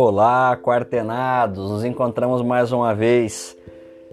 Olá, 0.00 0.56
quartenados! 0.56 1.72
Nos 1.72 1.84
encontramos 1.84 2.40
mais 2.40 2.70
uma 2.70 2.94
vez. 2.94 3.58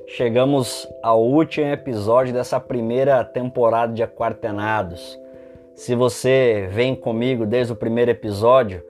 Chegamos 0.07 0.87
ao 1.03 1.23
último 1.23 1.67
episódio 1.67 2.33
dessa 2.33 2.59
primeira 2.59 3.23
temporada 3.23 3.93
de 3.93 4.03
Quartenados. 4.07 5.15
Se 5.75 5.93
você 5.93 6.67
vem 6.71 6.95
comigo 6.95 7.45
desde 7.45 7.71
o 7.71 7.75
primeiro 7.75 8.09
episódio 8.09 8.83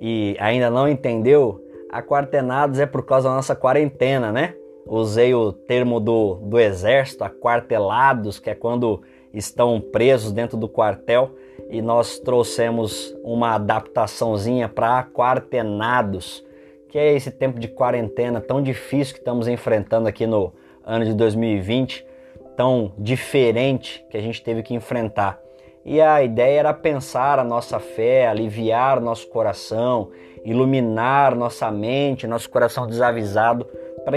e 0.00 0.34
ainda 0.40 0.70
não 0.70 0.88
entendeu, 0.88 1.62
a 1.92 2.02
Quartenados 2.02 2.80
é 2.80 2.86
por 2.86 3.04
causa 3.04 3.28
da 3.28 3.34
nossa 3.34 3.54
quarentena, 3.54 4.32
né? 4.32 4.54
Usei 4.86 5.34
o 5.34 5.52
termo 5.52 6.00
do, 6.00 6.36
do 6.36 6.58
exército, 6.58 7.22
aquartelados, 7.22 8.38
que 8.38 8.48
é 8.48 8.54
quando 8.54 9.02
estão 9.32 9.80
presos 9.80 10.32
dentro 10.32 10.56
do 10.56 10.68
quartel 10.68 11.30
e 11.68 11.80
nós 11.80 12.18
trouxemos 12.18 13.14
uma 13.22 13.54
adaptaçãozinha 13.54 14.68
para 14.68 15.04
quartenados, 15.04 16.44
que 16.88 16.98
é 16.98 17.14
esse 17.14 17.30
tempo 17.30 17.60
de 17.60 17.68
quarentena 17.68 18.40
tão 18.40 18.62
difícil 18.62 19.14
que 19.14 19.20
estamos 19.20 19.46
enfrentando 19.46 20.08
aqui 20.08 20.26
no 20.26 20.52
ano 20.84 21.04
de 21.04 21.14
2020, 21.14 22.04
tão 22.56 22.92
diferente 22.98 24.04
que 24.10 24.16
a 24.16 24.20
gente 24.20 24.42
teve 24.42 24.62
que 24.62 24.74
enfrentar. 24.74 25.40
E 25.84 26.00
a 26.00 26.22
ideia 26.22 26.60
era 26.60 26.74
pensar 26.74 27.38
a 27.38 27.44
nossa 27.44 27.78
fé, 27.78 28.26
aliviar 28.26 29.00
nosso 29.00 29.28
coração, 29.28 30.10
iluminar 30.44 31.34
nossa 31.34 31.70
mente, 31.70 32.26
nosso 32.26 32.50
coração 32.50 32.86
desavisado 32.86 33.66
para 34.04 34.16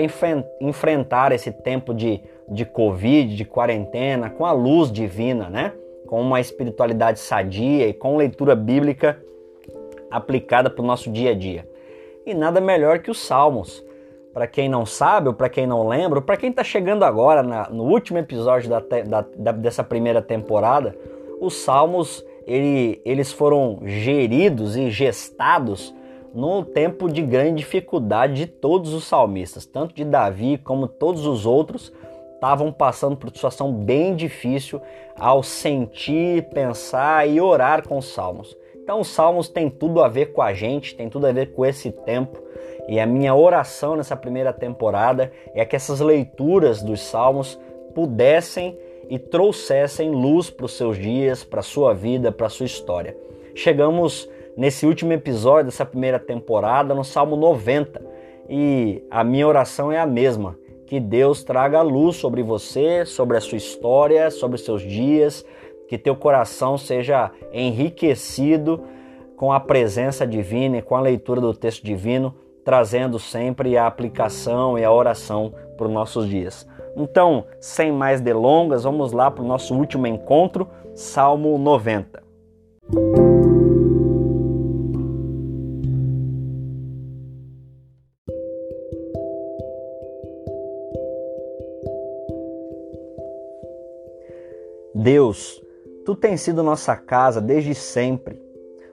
enfrentar 0.62 1.32
esse 1.32 1.52
tempo 1.52 1.94
de, 1.94 2.22
de 2.48 2.66
Covid, 2.66 3.36
de 3.36 3.46
quarentena, 3.46 4.30
com 4.30 4.46
a 4.46 4.52
luz 4.52 4.92
divina, 4.92 5.50
né? 5.50 5.74
Com 6.08 6.22
uma 6.22 6.40
espiritualidade 6.40 7.20
sadia 7.20 7.88
e 7.88 7.94
com 7.94 8.18
leitura 8.18 8.56
bíblica 8.56 9.22
aplicada 10.12 10.70
para 10.70 10.84
o 10.84 10.86
nosso 10.86 11.12
dia 11.12 11.32
a 11.32 11.34
dia. 11.34 11.68
E 12.26 12.34
nada 12.34 12.62
melhor 12.62 13.00
que 13.00 13.12
os 13.12 13.20
Salmos. 13.20 13.84
Para 14.34 14.48
quem 14.48 14.68
não 14.68 14.86
sabe, 14.86 15.28
ou 15.28 15.34
para 15.34 15.50
quem 15.50 15.68
não 15.68 15.88
lembra, 15.88 16.20
ou 16.20 16.26
para 16.26 16.38
quem 16.38 16.50
está 16.50 16.64
chegando 16.64 17.04
agora 17.04 17.44
na, 17.44 17.70
no 17.70 17.84
último 17.84 18.18
episódio 18.18 18.70
da, 18.70 18.80
da, 18.80 19.26
da, 19.36 19.52
dessa 19.52 19.84
primeira 19.84 20.22
temporada, 20.24 20.96
os 21.40 21.56
Salmos 21.56 22.26
ele, 22.48 23.02
eles 23.06 23.32
foram 23.32 23.80
geridos 23.86 24.76
e 24.76 24.90
gestados 24.90 25.94
no 26.34 26.64
tempo 26.64 27.08
de 27.08 27.22
grande 27.22 27.58
dificuldade 27.58 28.34
de 28.34 28.48
todos 28.48 28.94
os 28.94 29.04
salmistas, 29.04 29.66
tanto 29.66 29.94
de 29.94 30.04
Davi 30.04 30.58
como 30.58 30.88
todos 30.88 31.28
os 31.28 31.46
outros, 31.46 31.94
estavam 32.44 32.74
passando 32.74 33.16
por 33.16 33.30
situação 33.30 33.72
bem 33.72 34.14
difícil 34.18 34.82
ao 35.18 35.42
sentir, 35.42 36.44
pensar 36.50 37.26
e 37.26 37.40
orar 37.40 37.88
com 37.88 37.98
os 37.98 38.14
salmos. 38.14 38.58
Então, 38.76 39.00
os 39.00 39.08
salmos 39.08 39.48
têm 39.48 39.70
tudo 39.70 40.04
a 40.04 40.10
ver 40.10 40.34
com 40.34 40.42
a 40.42 40.54
gente, 40.54 40.94
tem 40.94 41.08
tudo 41.08 41.26
a 41.26 41.32
ver 41.32 41.54
com 41.54 41.66
esse 41.66 41.90
tempo. 41.90 42.38
E 42.90 43.00
a 43.00 43.06
minha 43.06 43.34
oração 43.34 43.96
nessa 43.96 44.18
primeira 44.18 44.52
temporada 44.52 45.32
é 45.56 45.64
que 45.64 45.74
essas 45.74 46.02
leituras 46.02 46.84
dos 46.84 47.00
salmos 47.00 47.58
pudessem 47.96 48.78
e 49.10 49.18
trouxessem 49.18 50.10
luz 50.10 50.50
para 50.50 50.66
os 50.66 50.76
seus 50.76 50.98
dias, 50.98 51.46
para 51.46 51.62
a 51.62 51.64
sua 51.64 51.94
vida, 51.94 52.30
para 52.30 52.48
a 52.48 52.50
sua 52.50 52.66
história. 52.66 53.16
Chegamos 53.56 54.30
nesse 54.58 54.86
último 54.86 55.14
episódio 55.14 55.66
dessa 55.66 55.86
primeira 55.86 56.20
temporada, 56.20 56.94
no 56.94 57.06
Salmo 57.06 57.38
90. 57.38 58.02
E 58.50 59.02
a 59.10 59.24
minha 59.24 59.48
oração 59.48 59.94
é 59.94 59.98
a 59.98 60.06
mesma: 60.06 60.58
que 60.88 61.00
Deus 61.00 61.44
traga 61.44 61.82
luz 61.82 62.16
sobre 62.18 62.44
você, 62.44 63.06
sobre 63.06 63.38
a 63.38 63.42
sua 63.42 63.58
história, 63.58 64.30
sobre 64.30 64.56
os 64.56 64.66
seus 64.66 64.82
dias, 64.82 65.46
que 65.88 65.98
teu 65.98 66.16
coração 66.16 66.78
seja 66.78 67.32
enriquecido 67.52 68.84
com 69.36 69.52
a 69.52 69.60
presença 69.60 70.26
divina 70.26 70.78
e 70.78 70.82
com 70.82 70.96
a 70.96 71.02
leitura 71.02 71.42
do 71.42 71.54
texto 71.54 71.84
divino, 71.84 72.34
trazendo 72.64 73.20
sempre 73.20 73.78
a 73.78 73.88
aplicação 73.88 74.78
e 74.78 74.84
a 74.84 74.92
oração 74.92 75.54
para 75.78 75.88
os 75.88 75.94
nossos 75.94 76.28
dias. 76.28 76.68
Então, 76.96 77.46
sem 77.60 77.92
mais 77.92 78.22
delongas, 78.22 78.84
vamos 78.84 79.12
lá 79.12 79.30
para 79.30 79.44
o 79.44 79.48
nosso 79.48 79.76
último 79.76 80.08
encontro, 80.08 80.68
Salmo 80.94 81.58
90. 81.58 82.24
Deus, 95.04 95.62
tu 96.06 96.16
tens 96.16 96.40
sido 96.40 96.64
nossa 96.64 96.96
casa 96.96 97.42
desde 97.42 97.76
sempre, 97.76 98.42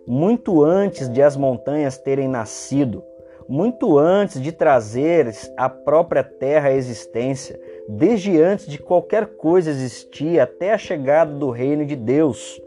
muito 0.05 0.61
antes 0.61 1.09
de 1.09 1.23
as 1.23 1.37
montanhas 1.37 1.99
terem 1.99 2.27
nascido, 2.27 3.05
muito 3.49 3.97
antes 3.97 4.43
de 4.43 4.51
trazeres 4.51 5.49
a 5.57 5.69
própria 5.69 6.25
terra 6.25 6.71
à 6.71 6.73
existência, 6.73 7.61
desde 7.89 8.43
antes 8.43 8.67
de 8.67 8.77
qualquer 8.77 9.37
coisa 9.37 9.71
existir 9.71 10.41
até 10.41 10.73
a 10.73 10.79
chegada 10.79 11.33
do 11.33 11.49
reino 11.49 11.87
de 11.87 11.95
Deus. 11.95 12.61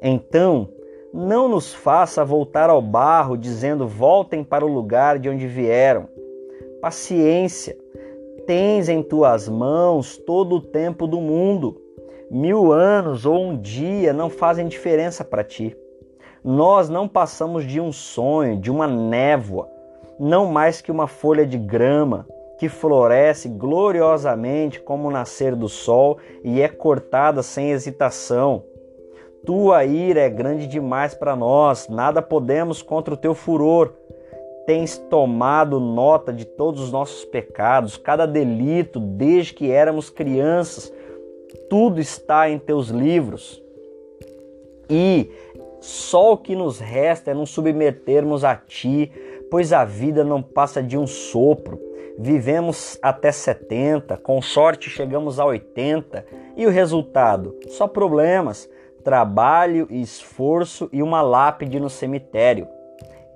Então, 0.00 0.70
não 1.12 1.50
nos 1.50 1.74
faça 1.74 2.24
voltar 2.24 2.70
ao 2.70 2.80
barro 2.80 3.36
dizendo 3.36 3.86
voltem 3.86 4.42
para 4.42 4.64
o 4.64 4.72
lugar 4.72 5.18
de 5.18 5.28
onde 5.28 5.46
vieram. 5.46 6.08
Paciência, 6.80 7.76
tens 8.46 8.88
em 8.88 9.02
tuas 9.02 9.50
mãos 9.50 10.16
todo 10.16 10.56
o 10.56 10.62
tempo 10.62 11.06
do 11.06 11.20
mundo 11.20 11.87
mil 12.30 12.72
anos 12.72 13.24
ou 13.24 13.38
um 13.38 13.56
dia 13.56 14.12
não 14.12 14.28
fazem 14.28 14.68
diferença 14.68 15.24
para 15.24 15.44
ti. 15.44 15.76
Nós 16.44 16.88
não 16.88 17.08
passamos 17.08 17.64
de 17.64 17.80
um 17.80 17.92
sonho, 17.92 18.58
de 18.58 18.70
uma 18.70 18.86
névoa, 18.86 19.68
não 20.18 20.46
mais 20.46 20.80
que 20.80 20.90
uma 20.90 21.06
folha 21.06 21.46
de 21.46 21.58
grama 21.58 22.26
que 22.58 22.68
floresce 22.68 23.48
gloriosamente 23.48 24.80
como 24.80 25.08
o 25.08 25.10
nascer 25.10 25.54
do 25.54 25.68
sol 25.68 26.18
e 26.42 26.60
é 26.60 26.68
cortada 26.68 27.42
sem 27.42 27.70
hesitação. 27.70 28.64
Tua 29.46 29.84
ira 29.84 30.20
é 30.20 30.28
grande 30.28 30.66
demais 30.66 31.14
para 31.14 31.36
nós, 31.36 31.88
nada 31.88 32.20
podemos 32.20 32.82
contra 32.82 33.14
o 33.14 33.16
teu 33.16 33.34
furor. 33.34 33.94
Tens 34.66 34.98
tomado 34.98 35.80
nota 35.80 36.32
de 36.32 36.44
todos 36.44 36.82
os 36.82 36.92
nossos 36.92 37.24
pecados, 37.24 37.96
cada 37.96 38.26
delito, 38.26 39.00
desde 39.00 39.54
que 39.54 39.70
éramos 39.70 40.10
crianças 40.10 40.92
tudo 41.68 42.00
está 42.00 42.48
em 42.50 42.58
teus 42.58 42.88
livros. 42.88 43.62
E 44.88 45.30
só 45.80 46.32
o 46.32 46.36
que 46.36 46.56
nos 46.56 46.78
resta 46.78 47.30
é 47.30 47.34
nos 47.34 47.50
submetermos 47.50 48.44
a 48.44 48.56
ti, 48.56 49.12
pois 49.50 49.72
a 49.72 49.84
vida 49.84 50.24
não 50.24 50.42
passa 50.42 50.82
de 50.82 50.96
um 50.98 51.06
sopro. 51.06 51.80
Vivemos 52.18 52.98
até 53.00 53.30
70, 53.30 54.16
com 54.16 54.42
sorte 54.42 54.90
chegamos 54.90 55.38
a 55.38 55.44
80, 55.46 56.26
e 56.56 56.66
o 56.66 56.70
resultado? 56.70 57.54
Só 57.68 57.86
problemas, 57.86 58.68
trabalho 59.04 59.86
e 59.88 60.02
esforço 60.02 60.88
e 60.92 61.02
uma 61.02 61.22
lápide 61.22 61.78
no 61.78 61.88
cemitério. 61.88 62.66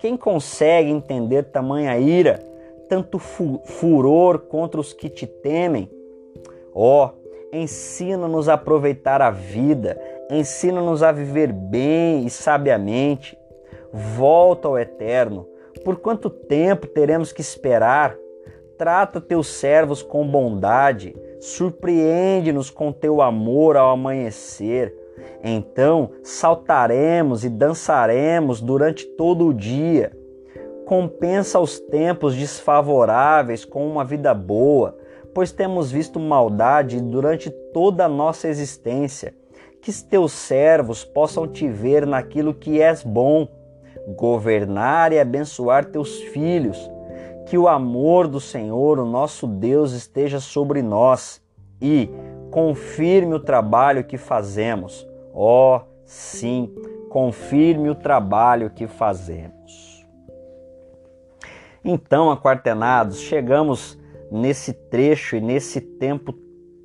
Quem 0.01 0.17
consegue 0.17 0.91
entender 0.91 1.45
tamanha 1.45 1.97
ira, 1.97 2.41
tanto 2.89 3.21
furor 3.21 4.41
contra 4.41 4.81
os 4.81 4.93
que 4.93 5.09
te 5.09 5.29
temem? 5.29 5.89
Ó, 6.75 7.07
oh, 7.07 7.22
ensina-nos 7.53 8.49
a 8.49 8.55
aproveitar 8.55 9.21
a 9.21 9.31
vida, 9.31 10.01
ensina-nos 10.31 11.03
a 11.03 11.13
viver 11.13 11.53
bem 11.53 12.25
e 12.25 12.31
sabiamente. 12.31 13.39
Volta 13.93 14.69
ao 14.69 14.79
Eterno. 14.79 15.47
Por 15.85 15.97
quanto 15.97 16.31
tempo 16.31 16.87
teremos 16.87 17.31
que 17.31 17.43
esperar? 17.43 18.17
Trata 18.79 19.21
teus 19.21 19.49
servos 19.49 20.03
com 20.03 20.27
bondade, 20.27 21.15
surpreende-nos 21.41 22.71
com 22.71 22.91
teu 22.91 23.21
amor 23.21 23.77
ao 23.77 23.91
amanhecer. 23.91 24.97
Então 25.45 26.11
saltaremos 26.23 27.45
e 27.45 27.51
dançaremos 27.51 28.61
durante 28.61 29.05
todo 29.05 29.47
o 29.47 29.55
dia. 29.55 30.17
Compensa 30.87 31.61
os 31.61 31.79
tempos 31.79 32.35
desfavoráveis 32.35 33.65
com 33.65 33.87
uma 33.87 34.05
vida 34.05 34.33
boa 34.33 34.97
pois 35.35 35.53
temos 35.53 35.91
visto 35.91 36.21
maldade 36.21 37.01
durante 37.01 37.51
toda 37.51 38.05
a 38.05 38.09
nossa 38.09 38.49
existência. 38.49 39.35
Que 39.81 39.93
teus 40.05 40.33
servos 40.33 41.05
possam 41.05 41.47
te 41.49 41.69
ver 41.69 42.07
naquilo 42.07 42.55
que 42.55 42.81
és 42.81 43.03
bom, 43.03 43.49
governar 44.17 45.13
e 45.13 45.19
abençoar 45.19 45.87
teus 45.87 46.21
filhos. 46.21 46.79
Que 47.47 47.59
o 47.59 47.67
amor 47.67 48.29
do 48.29 48.39
Senhor, 48.39 48.99
o 48.99 49.07
nosso 49.07 49.47
Deus, 49.47 49.93
esteja 49.93 50.39
sobre 50.39 50.83
nós 50.83 51.43
e 51.81 52.09
confirme 52.51 53.35
o 53.35 53.41
trabalho 53.41 54.05
que 54.05 54.17
fazemos. 54.17 55.07
Ó, 55.35 55.79
oh, 55.79 55.81
sim, 56.05 56.73
confirme 57.09 57.91
o 57.91 57.95
trabalho 57.95 58.71
que 58.71 58.87
fazemos. 58.87 60.07
Então, 61.85 62.31
aquartenados, 62.31 63.19
chegamos 63.19 63.99
nesse 64.33 64.73
trecho 64.73 65.37
e 65.37 65.41
nesse 65.41 65.81
tempo 65.81 66.35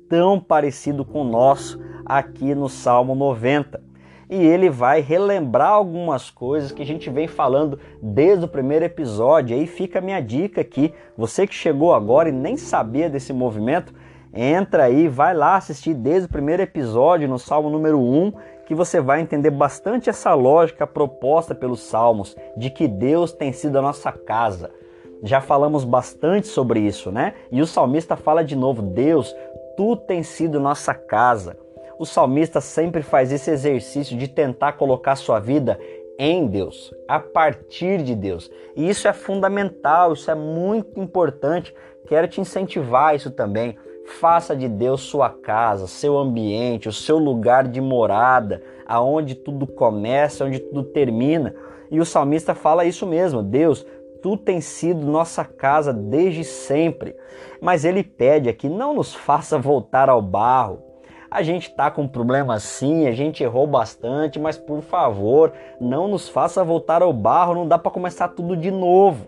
tão 0.08 0.38
parecido 0.38 1.04
com 1.04 1.22
o 1.22 1.28
nosso 1.28 1.80
aqui 2.04 2.54
no 2.54 2.68
Salmo 2.68 3.14
90. 3.14 3.88
e 4.30 4.36
ele 4.36 4.68
vai 4.68 5.00
relembrar 5.00 5.70
algumas 5.70 6.30
coisas 6.30 6.70
que 6.70 6.82
a 6.82 6.86
gente 6.86 7.08
vem 7.08 7.26
falando 7.26 7.78
desde 8.02 8.44
o 8.44 8.48
primeiro 8.48 8.84
episódio. 8.84 9.56
Aí 9.56 9.66
fica 9.66 10.00
a 10.00 10.02
minha 10.02 10.20
dica 10.20 10.60
aqui. 10.60 10.92
Você 11.16 11.46
que 11.46 11.54
chegou 11.54 11.94
agora 11.94 12.28
e 12.28 12.32
nem 12.32 12.54
sabia 12.58 13.08
desse 13.08 13.32
movimento, 13.32 13.94
entra 14.34 14.84
aí, 14.84 15.08
vai 15.08 15.32
lá 15.32 15.56
assistir 15.56 15.94
desde 15.94 16.26
o 16.26 16.30
primeiro 16.30 16.62
episódio 16.62 17.26
no 17.26 17.38
Salmo 17.38 17.70
número 17.70 17.98
1, 17.98 18.32
que 18.66 18.74
você 18.74 19.00
vai 19.00 19.22
entender 19.22 19.50
bastante 19.50 20.10
essa 20.10 20.34
lógica 20.34 20.86
proposta 20.86 21.54
pelos 21.54 21.80
Salmos 21.80 22.36
de 22.54 22.68
que 22.68 22.86
Deus 22.86 23.32
tem 23.32 23.50
sido 23.50 23.78
a 23.78 23.82
nossa 23.82 24.12
casa. 24.12 24.70
Já 25.22 25.40
falamos 25.40 25.84
bastante 25.84 26.46
sobre 26.46 26.80
isso, 26.80 27.10
né? 27.10 27.34
E 27.50 27.60
o 27.60 27.66
salmista 27.66 28.16
fala 28.16 28.44
de 28.44 28.54
novo: 28.54 28.82
Deus, 28.82 29.34
tu 29.76 29.96
tens 29.96 30.28
sido 30.28 30.60
nossa 30.60 30.94
casa 30.94 31.56
o 31.98 32.06
salmista 32.06 32.60
sempre 32.60 33.02
faz 33.02 33.32
esse 33.32 33.50
exercício 33.50 34.16
de 34.16 34.28
tentar 34.28 34.74
colocar 34.74 35.16
sua 35.16 35.40
vida 35.40 35.78
em 36.16 36.46
Deus, 36.46 36.94
a 37.08 37.18
partir 37.18 38.02
de 38.02 38.14
Deus. 38.14 38.50
E 38.76 38.88
isso 38.88 39.08
é 39.08 39.12
fundamental, 39.12 40.12
isso 40.12 40.30
é 40.30 40.34
muito 40.34 41.00
importante. 41.00 41.74
Quero 42.06 42.28
te 42.28 42.40
incentivar 42.40 43.16
isso 43.16 43.32
também. 43.32 43.76
Faça 44.20 44.54
de 44.56 44.68
Deus 44.68 45.02
sua 45.02 45.28
casa, 45.28 45.86
seu 45.86 46.16
ambiente, 46.16 46.88
o 46.88 46.92
seu 46.92 47.18
lugar 47.18 47.66
de 47.66 47.80
morada, 47.80 48.62
aonde 48.86 49.34
tudo 49.34 49.66
começa, 49.66 50.44
onde 50.44 50.60
tudo 50.60 50.84
termina. 50.84 51.54
E 51.90 52.00
o 52.00 52.04
salmista 52.04 52.54
fala 52.54 52.84
isso 52.84 53.06
mesmo: 53.06 53.42
Deus, 53.42 53.84
tu 54.22 54.36
tens 54.36 54.64
sido 54.64 55.06
nossa 55.06 55.44
casa 55.44 55.92
desde 55.92 56.44
sempre. 56.44 57.14
Mas 57.60 57.84
ele 57.84 58.02
pede 58.02 58.48
aqui: 58.48 58.68
não 58.68 58.94
nos 58.94 59.14
faça 59.14 59.58
voltar 59.58 60.08
ao 60.08 60.22
barro, 60.22 60.82
a 61.30 61.42
gente 61.42 61.74
tá 61.74 61.90
com 61.90 62.08
problema 62.08 62.58
sim, 62.58 63.06
a 63.06 63.12
gente 63.12 63.42
errou 63.42 63.66
bastante, 63.66 64.38
mas 64.38 64.56
por 64.56 64.80
favor, 64.80 65.52
não 65.78 66.08
nos 66.08 66.28
faça 66.28 66.64
voltar 66.64 67.02
ao 67.02 67.12
barro, 67.12 67.54
não 67.54 67.68
dá 67.68 67.78
para 67.78 67.90
começar 67.90 68.28
tudo 68.28 68.56
de 68.56 68.70
novo. 68.70 69.26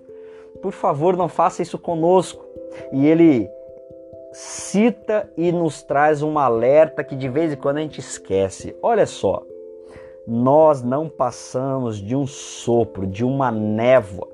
Por 0.62 0.72
favor, 0.72 1.16
não 1.16 1.28
faça 1.28 1.62
isso 1.62 1.78
conosco. 1.78 2.44
E 2.92 3.06
ele 3.06 3.50
cita 4.32 5.30
e 5.36 5.50
nos 5.52 5.82
traz 5.82 6.22
um 6.22 6.38
alerta 6.38 7.04
que 7.04 7.16
de 7.16 7.28
vez 7.28 7.52
em 7.52 7.56
quando 7.56 7.78
a 7.78 7.80
gente 7.80 8.00
esquece. 8.00 8.76
Olha 8.82 9.04
só, 9.04 9.42
nós 10.26 10.82
não 10.82 11.08
passamos 11.08 11.98
de 11.98 12.14
um 12.14 12.26
sopro, 12.26 13.06
de 13.06 13.24
uma 13.24 13.50
névoa, 13.50 14.28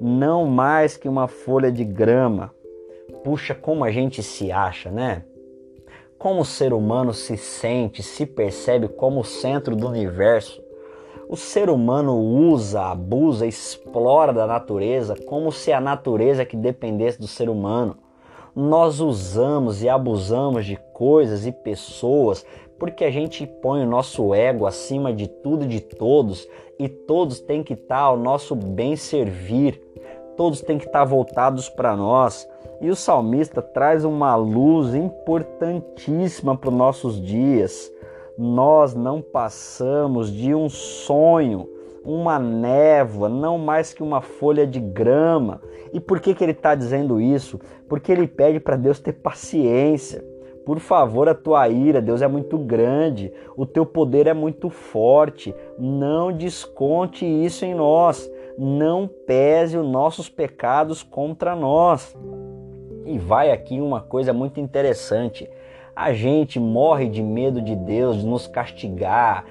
não 0.00 0.46
mais 0.46 0.96
que 0.96 1.08
uma 1.08 1.28
folha 1.28 1.70
de 1.70 1.84
grama. 1.84 2.54
Puxa, 3.24 3.54
como 3.54 3.84
a 3.84 3.90
gente 3.90 4.22
se 4.22 4.52
acha, 4.52 4.90
né? 4.90 5.24
como 6.18 6.40
o 6.40 6.44
ser 6.44 6.72
humano 6.72 7.14
se 7.14 7.36
sente, 7.36 8.02
se 8.02 8.26
percebe 8.26 8.88
como 8.88 9.20
o 9.20 9.24
centro 9.24 9.76
do 9.76 9.86
universo. 9.86 10.60
O 11.28 11.36
ser 11.36 11.70
humano 11.70 12.18
usa, 12.18 12.82
abusa, 12.82 13.46
explora 13.46 14.32
da 14.32 14.46
natureza 14.46 15.14
como 15.26 15.52
se 15.52 15.72
a 15.72 15.80
natureza 15.80 16.44
que 16.44 16.56
dependesse 16.56 17.20
do 17.20 17.28
ser 17.28 17.48
humano. 17.48 17.96
Nós 18.56 18.98
usamos 18.98 19.82
e 19.82 19.88
abusamos 19.88 20.66
de 20.66 20.76
coisas 20.92 21.46
e 21.46 21.52
pessoas 21.52 22.44
porque 22.78 23.04
a 23.04 23.10
gente 23.10 23.46
põe 23.46 23.82
o 23.82 23.88
nosso 23.88 24.34
ego 24.34 24.66
acima 24.66 25.12
de 25.12 25.28
tudo 25.28 25.64
e 25.64 25.68
de 25.68 25.80
todos 25.80 26.48
e 26.78 26.88
todos 26.88 27.40
têm 27.40 27.62
que 27.62 27.74
estar 27.74 27.98
ao 27.98 28.16
nosso 28.16 28.54
bem 28.54 28.96
servir, 28.96 29.80
todos 30.38 30.60
têm 30.60 30.78
que 30.78 30.86
estar 30.86 31.04
voltados 31.04 31.68
para 31.68 31.96
nós. 31.96 32.48
E 32.80 32.88
o 32.88 32.94
salmista 32.94 33.60
traz 33.60 34.04
uma 34.04 34.36
luz 34.36 34.94
importantíssima 34.94 36.56
para 36.56 36.70
os 36.70 36.76
nossos 36.76 37.20
dias. 37.20 37.92
Nós 38.38 38.94
não 38.94 39.20
passamos 39.20 40.32
de 40.32 40.54
um 40.54 40.68
sonho, 40.68 41.68
uma 42.04 42.38
névoa, 42.38 43.28
não 43.28 43.58
mais 43.58 43.92
que 43.92 44.00
uma 44.00 44.20
folha 44.20 44.64
de 44.64 44.78
grama. 44.78 45.60
E 45.92 45.98
por 45.98 46.20
que, 46.20 46.32
que 46.32 46.44
ele 46.44 46.52
está 46.52 46.76
dizendo 46.76 47.20
isso? 47.20 47.58
Porque 47.88 48.12
ele 48.12 48.28
pede 48.28 48.60
para 48.60 48.76
Deus 48.76 49.00
ter 49.00 49.14
paciência. 49.14 50.24
Por 50.64 50.78
favor, 50.78 51.28
a 51.28 51.34
tua 51.34 51.68
ira, 51.68 52.00
Deus, 52.00 52.22
é 52.22 52.28
muito 52.28 52.58
grande, 52.58 53.32
o 53.56 53.66
teu 53.66 53.84
poder 53.84 54.28
é 54.28 54.34
muito 54.34 54.70
forte. 54.70 55.52
Não 55.76 56.30
desconte 56.30 57.24
isso 57.24 57.64
em 57.64 57.74
nós. 57.74 58.30
Não 58.60 59.06
pese 59.06 59.78
os 59.78 59.86
nossos 59.86 60.28
pecados 60.28 61.02
contra 61.02 61.54
nós. 61.54 62.16
E 63.06 63.16
vai 63.16 63.52
aqui 63.52 63.80
uma 63.80 64.00
coisa 64.00 64.32
muito 64.32 64.58
interessante. 64.58 65.48
A 65.94 66.12
gente 66.12 66.58
morre 66.58 67.08
de 67.08 67.22
medo 67.22 67.62
de 67.62 67.76
Deus, 67.76 68.18
de 68.18 68.26
nos 68.26 68.48
castigar, 68.48 69.44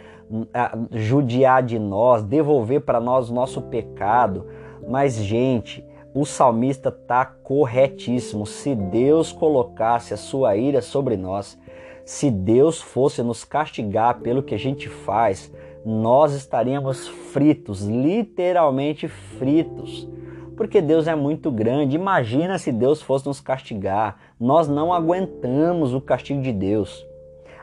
judiar 0.91 1.63
de 1.63 1.79
nós, 1.79 2.21
devolver 2.21 2.81
para 2.81 2.99
nós 2.99 3.29
o 3.29 3.33
nosso 3.33 3.61
pecado. 3.61 4.45
Mas, 4.85 5.15
gente, 5.15 5.85
o 6.13 6.25
salmista 6.25 6.89
está 6.89 7.25
corretíssimo. 7.25 8.45
Se 8.45 8.75
Deus 8.75 9.31
colocasse 9.31 10.13
a 10.13 10.17
sua 10.17 10.57
ira 10.57 10.81
sobre 10.81 11.15
nós, 11.15 11.57
se 12.03 12.31
Deus 12.31 12.81
fosse 12.81 13.21
nos 13.21 13.43
castigar 13.43 14.19
pelo 14.19 14.43
que 14.43 14.55
a 14.55 14.59
gente 14.59 14.87
faz, 14.87 15.51
nós 15.87 16.33
estaríamos 16.33 17.07
fritos, 17.07 17.81
literalmente 17.85 19.07
fritos 19.07 20.07
porque 20.57 20.81
Deus 20.81 21.07
é 21.07 21.13
muito 21.15 21.51
grande. 21.51 21.95
Imagina 21.95 22.57
se 22.57 22.71
Deus 22.71 22.99
fosse 22.99 23.27
nos 23.27 23.39
castigar. 23.39 24.17
Nós 24.39 24.67
não 24.67 24.91
aguentamos 24.91 25.93
o 25.93 26.01
castigo 26.01 26.41
de 26.41 26.51
Deus. 26.51 27.05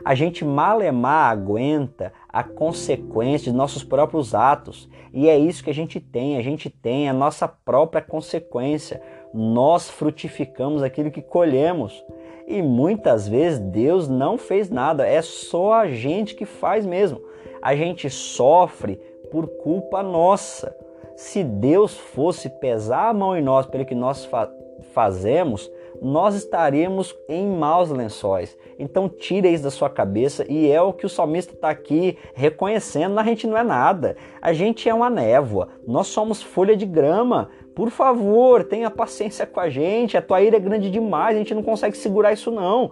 A 0.03 0.15
gente 0.15 0.45
malemar 0.45 1.29
aguenta 1.29 2.13
a 2.29 2.41
consequência 2.41 3.51
de 3.51 3.57
nossos 3.57 3.83
próprios 3.83 4.33
atos. 4.33 4.89
E 5.11 5.27
é 5.27 5.37
isso 5.37 5.63
que 5.63 5.69
a 5.69 5.73
gente 5.73 5.99
tem. 5.99 6.37
A 6.37 6.41
gente 6.41 6.69
tem 6.69 7.09
a 7.09 7.13
nossa 7.13 7.49
própria 7.49 8.01
consequência. 8.01 9.01
Nós 9.33 9.89
frutificamos 9.89 10.81
aquilo 10.81 11.11
que 11.11 11.21
colhemos. 11.21 12.01
E 12.47 12.61
muitas 12.61 13.27
vezes 13.27 13.59
Deus 13.59 14.07
não 14.07 14.37
fez 14.37 14.69
nada, 14.69 15.05
é 15.05 15.19
só 15.21 15.73
a 15.73 15.87
gente 15.87 16.35
que 16.35 16.45
faz 16.45 16.85
mesmo. 16.85 17.19
A 17.65 17.75
gente 17.75 18.11
sofre 18.11 18.97
por 19.31 19.47
culpa 19.47 20.03
nossa 20.03 20.75
se 21.15 21.43
Deus 21.43 21.97
fosse 21.97 22.47
pesar 22.47 23.09
a 23.09 23.13
mão 23.13 23.35
em 23.35 23.41
nós 23.41 23.65
pelo 23.65 23.83
que 23.83 23.95
nós 23.95 24.23
fa 24.23 24.51
fazemos, 24.93 25.71
nós 25.99 26.35
estaríamos 26.35 27.15
em 27.27 27.47
maus 27.47 27.89
lençóis. 27.89 28.55
Então 28.77 29.09
tire 29.09 29.51
isso 29.51 29.63
da 29.63 29.71
sua 29.71 29.89
cabeça 29.89 30.45
e 30.47 30.69
é 30.69 30.79
o 30.79 30.93
que 30.93 31.07
o 31.07 31.09
salmista 31.09 31.55
está 31.55 31.71
aqui 31.71 32.19
reconhecendo. 32.35 33.17
A 33.17 33.23
gente 33.23 33.47
não 33.47 33.57
é 33.57 33.63
nada, 33.63 34.15
a 34.39 34.53
gente 34.53 34.87
é 34.87 34.93
uma 34.93 35.09
névoa, 35.09 35.69
nós 35.87 36.05
somos 36.05 36.43
folha 36.43 36.77
de 36.77 36.85
grama. 36.85 37.49
Por 37.73 37.89
favor, 37.89 38.63
tenha 38.63 38.91
paciência 38.91 39.47
com 39.47 39.59
a 39.59 39.69
gente, 39.71 40.15
a 40.15 40.21
tua 40.21 40.39
ira 40.39 40.57
é 40.57 40.59
grande 40.59 40.91
demais, 40.91 41.35
a 41.35 41.39
gente 41.39 41.55
não 41.55 41.63
consegue 41.63 41.97
segurar 41.97 42.31
isso 42.31 42.51
não. 42.51 42.91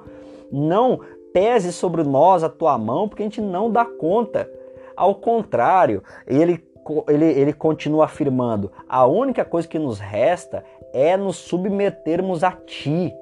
Não 0.52 1.00
pese 1.32 1.72
sobre 1.72 2.02
nós 2.02 2.44
a 2.44 2.50
tua 2.50 2.76
mão, 2.76 3.08
porque 3.08 3.22
a 3.22 3.26
gente 3.26 3.40
não 3.40 3.70
dá 3.70 3.86
conta. 3.86 4.50
Ao 5.04 5.16
contrário, 5.16 6.02
ele 6.26 6.64
ele, 7.10 7.26
ele 7.26 7.52
continua 7.52 8.06
afirmando: 8.06 8.72
a 8.88 9.06
única 9.06 9.44
coisa 9.44 9.68
que 9.68 9.78
nos 9.78 10.00
resta 10.00 10.64
é 10.94 11.18
nos 11.18 11.36
submetermos 11.36 12.42
a 12.42 12.52
Ti. 12.52 13.14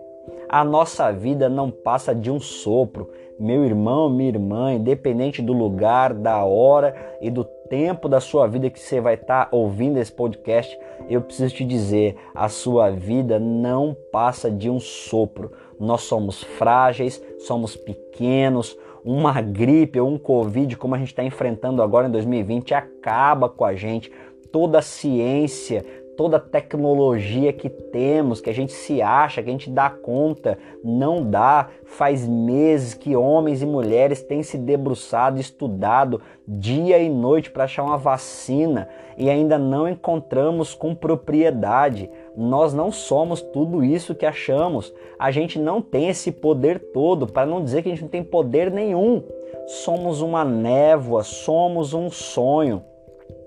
A 0.48 0.64
nossa 0.64 1.12
vida 1.12 1.50
não 1.50 1.72
passa 1.72 2.14
de 2.14 2.30
um 2.30 2.40
sopro. 2.40 3.10
Meu 3.40 3.66
irmão, 3.66 4.12
minha 4.12 4.30
irmã, 4.30 4.74
independente 4.74 5.42
do 5.42 5.54
lugar, 5.54 6.14
da 6.14 6.44
hora 6.44 6.94
e 7.20 7.32
do 7.32 7.44
tempo 7.44 8.08
da 8.08 8.20
sua 8.20 8.46
vida 8.46 8.70
que 8.70 8.80
você 8.80 9.02
vai 9.02 9.16
estar 9.16 9.46
tá 9.46 9.58
ouvindo 9.58 9.98
esse 9.98 10.12
podcast, 10.12 10.78
eu 11.10 11.20
preciso 11.22 11.56
te 11.56 11.66
dizer: 11.66 12.16
a 12.36 12.48
sua 12.48 12.92
vida 12.92 13.40
não 13.40 13.98
passa 14.12 14.52
de 14.52 14.70
um 14.70 14.80
sopro. 14.80 15.52
Nós 15.80 16.02
somos 16.02 16.44
frágeis, 16.44 17.20
somos 17.40 17.76
pequenos, 17.76 18.78
uma 19.04 19.42
gripe 19.42 20.00
ou 20.00 20.10
um 20.10 20.18
Covid, 20.18 20.76
como 20.78 20.96
a 20.96 20.98
gente 20.98 21.10
está 21.10 21.24
enfrentando 21.24 21.82
agora 21.82 22.08
em 22.08 22.12
2020, 22.12 22.74
acaba 22.74 23.50
com 23.50 23.66
a 23.66 23.74
gente. 23.74 24.12
Toda 24.52 24.80
a 24.80 24.82
ciência, 24.82 25.86
toda 26.18 26.38
a 26.38 26.40
tecnologia 26.40 27.52
que 27.52 27.70
temos, 27.70 28.42
que 28.42 28.50
a 28.50 28.54
gente 28.54 28.74
se 28.74 29.02
acha, 29.02 29.42
que 29.42 29.50
a 29.50 29.52
gente 29.52 29.70
dá 29.70 29.90
conta, 29.90 30.58
não 30.84 31.24
dá. 31.24 31.70
Faz 31.86 32.28
meses 32.28 32.94
que 32.94 33.16
homens 33.16 33.62
e 33.62 33.66
mulheres 33.66 34.22
têm 34.22 34.44
se 34.44 34.58
debruçado, 34.58 35.40
estudado 35.40 36.22
dia 36.48 37.00
e 37.00 37.10
noite 37.10 37.50
para 37.50 37.64
achar 37.64 37.84
uma 37.84 37.98
vacina 37.98 38.88
e 39.18 39.30
ainda 39.30 39.58
não 39.58 39.88
encontramos 39.88 40.74
com 40.74 40.94
propriedade. 40.94 42.10
Nós 42.36 42.74
não 42.74 42.92
somos 42.92 43.42
tudo 43.42 43.84
isso 43.84 44.16
que 44.16 44.26
achamos. 44.26 44.94
A 45.20 45.32
gente 45.32 45.60
não 45.60 45.82
tem 45.82 46.10
esse 46.10 46.32
poder 46.32 46.80
todo, 46.94 47.28
para 47.28 47.46
não 47.46 47.64
dizer 47.64 47.82
que 47.82 47.90
a 47.90 47.92
gente 47.92 48.04
não 48.04 48.10
tem 48.10 48.24
poder 48.24 48.72
nenhum. 48.72 49.24
Somos 49.68 50.22
uma 50.22 50.46
névoa, 50.46 51.24
somos 51.24 51.94
um 51.94 52.10
sonho. 52.10 52.84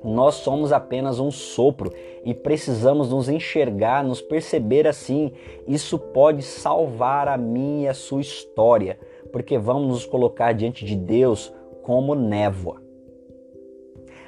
Nós 0.03 0.35
somos 0.35 0.71
apenas 0.71 1.19
um 1.19 1.31
sopro 1.31 1.91
e 2.25 2.35
precisamos 2.35 3.11
nos 3.11 3.29
enxergar, 3.29 4.05
nos 4.05 4.21
perceber 4.21 4.87
assim. 4.87 5.33
Isso 5.67 5.99
pode 5.99 6.43
salvar 6.43 7.27
a 7.27 7.39
minha 7.39 7.87
e 7.87 7.89
a 7.89 7.95
sua 7.95 8.21
história, 8.21 8.99
porque 9.33 9.57
vamos 9.57 9.89
nos 9.89 10.07
colocar 10.07 10.53
diante 10.53 10.85
de 10.85 10.95
Deus 10.95 11.51
como 11.83 12.15
névoa. 12.15 12.83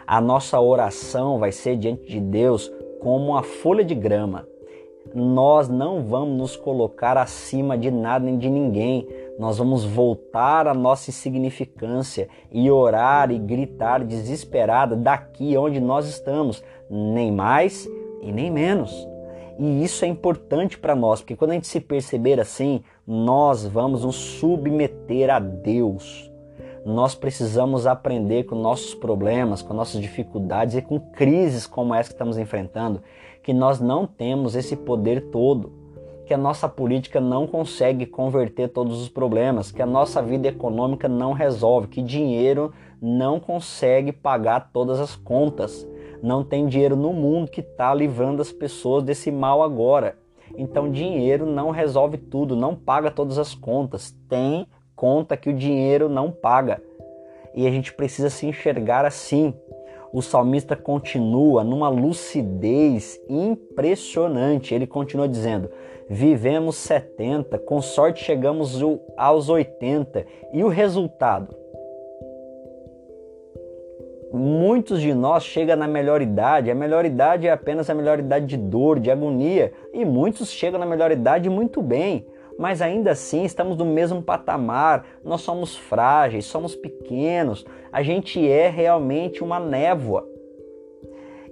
A 0.07 0.21
nossa 0.21 0.61
oração 0.61 1.39
vai 1.39 1.53
ser 1.53 1.77
diante 1.77 2.07
de 2.09 2.21
Deus 2.21 2.73
como 3.07 3.29
uma 3.29 3.45
folha 3.45 3.85
de 3.85 3.95
grama. 3.95 4.49
Nós 5.15 5.69
não 5.69 6.03
vamos 6.03 6.37
nos 6.37 6.57
colocar 6.57 7.17
acima 7.17 7.79
de 7.79 7.89
nada 7.89 8.25
nem 8.25 8.37
de 8.37 8.51
ninguém. 8.51 9.07
Nós 9.39 9.59
vamos 9.59 9.85
voltar 9.85 10.67
à 10.67 10.75
nossa 10.75 11.11
insignificância 11.11 12.29
e 12.51 12.69
orar 12.69 13.31
e 13.31 13.39
gritar 13.39 14.03
desesperada 14.03 14.97
daqui 14.97 15.57
onde 15.57 15.79
nós 15.79 16.09
estamos, 16.09 16.65
nem 16.91 17.31
mais 17.31 17.89
e 18.23 18.33
nem 18.33 18.51
menos. 18.51 19.07
E 19.57 19.85
isso 19.85 20.05
é 20.05 20.09
importante 20.09 20.77
para 20.77 20.97
nós, 20.97 21.21
porque 21.21 21.37
quando 21.37 21.53
a 21.53 21.55
gente 21.55 21.69
se 21.69 21.79
perceber 21.79 22.41
assim, 22.41 22.83
nós 23.07 23.65
vamos 23.65 24.05
nos 24.05 24.17
submeter 24.17 25.31
a 25.31 25.39
Deus. 25.39 26.26
Nós 26.87 27.15
precisamos 27.15 27.87
aprender 27.87 28.45
com 28.45 28.55
nossos 28.55 28.95
problemas, 28.95 29.61
com 29.61 29.75
nossas 29.75 30.01
dificuldades 30.01 30.77
e 30.77 30.83
com 30.83 30.99
crises 30.99 31.67
como 31.67 31.93
essa 31.93 32.09
que 32.09 32.15
estamos 32.15 32.39
enfrentando, 32.39 33.03
que 33.43 33.53
nós 33.53 33.81
não 33.81 34.07
temos 34.07 34.55
esse 34.55 34.77
poder 34.77 35.31
todo, 35.31 35.73
que 36.25 36.33
a 36.33 36.39
nossa 36.39 36.69
política 36.69 37.21
não 37.21 37.47
consegue 37.47 38.07
converter 38.07 38.69
todos 38.69 39.03
os 39.03 39.09
problemas, 39.09 39.71
que 39.71 39.83
a 39.83 39.87
nossa 39.87 40.23
vida 40.23 40.49
econômica 40.49 41.09
não 41.09 41.33
resolve, 41.33 41.89
que 41.89 42.01
dinheiro 42.01 42.73
não 43.03 43.39
consegue 43.39 44.13
pagar 44.13 44.71
todas 44.73 44.99
as 45.01 45.15
contas 45.15 45.87
não 46.23 46.43
tem 46.43 46.67
dinheiro 46.67 46.97
no 46.97 47.13
mundo 47.13 47.51
que 47.51 47.61
está 47.61 47.93
livrando 47.95 48.43
as 48.43 48.53
pessoas 48.53 49.03
desse 49.03 49.31
mal 49.31 49.63
agora. 49.63 50.19
Então, 50.57 50.91
dinheiro 50.91 51.45
não 51.45 51.71
resolve 51.71 52.17
tudo, 52.17 52.57
não 52.57 52.75
paga 52.75 53.11
todas 53.11 53.39
as 53.39 53.55
contas. 53.55 54.17
Tem 54.29 54.67
conta 54.97 55.37
que 55.37 55.51
o 55.51 55.55
dinheiro 55.55 56.09
não 56.09 56.33
paga. 56.33 56.83
E 57.55 57.67
a 57.67 57.71
gente 57.71 57.93
precisa 57.93 58.31
se 58.31 58.47
enxergar 58.47 59.05
assim. 59.05 59.55
O 60.13 60.23
salmista 60.23 60.75
continua 60.75 61.63
numa 61.63 61.89
lucidez 61.89 63.21
impressionante. 63.29 64.75
Ele 64.75 64.87
continua 64.87 65.29
dizendo: 65.29 65.71
Vivemos 66.09 66.77
70, 66.77 67.59
com 67.59 67.83
sorte 67.83 68.25
chegamos 68.25 68.81
aos 69.17 69.49
80. 69.49 70.25
E 70.53 70.65
o 70.65 70.69
resultado? 70.69 71.55
Muitos 74.33 75.01
de 75.01 75.15
nós 75.15 75.45
chegam 75.45 75.77
na 75.77 75.87
melhor 75.87 76.21
idade, 76.21 76.71
a 76.71 76.75
melhor 76.75 77.05
idade 77.05 77.47
é 77.47 77.51
apenas 77.51 77.89
a 77.89 77.95
melhor 77.95 78.19
idade 78.19 78.47
de 78.47 78.57
dor, 78.57 78.99
de 78.99 79.11
agonia, 79.11 79.73
e 79.95 80.05
muitos 80.05 80.51
chegam 80.51 80.81
na 80.81 80.85
melhor 80.85 81.11
idade 81.13 81.49
muito 81.49 81.81
bem, 81.81 82.27
mas 82.59 82.81
ainda 82.81 83.13
assim 83.13 83.45
estamos 83.45 83.77
no 83.77 83.85
mesmo 83.85 84.23
patamar, 84.23 85.07
nós 85.25 85.43
somos 85.43 85.77
frágeis, 85.77 86.47
somos 86.47 86.75
pequenos, 86.75 87.65
a 87.93 88.03
gente 88.03 88.47
é 88.49 88.69
realmente 88.69 89.43
uma 89.43 89.61
névoa. 89.61 90.27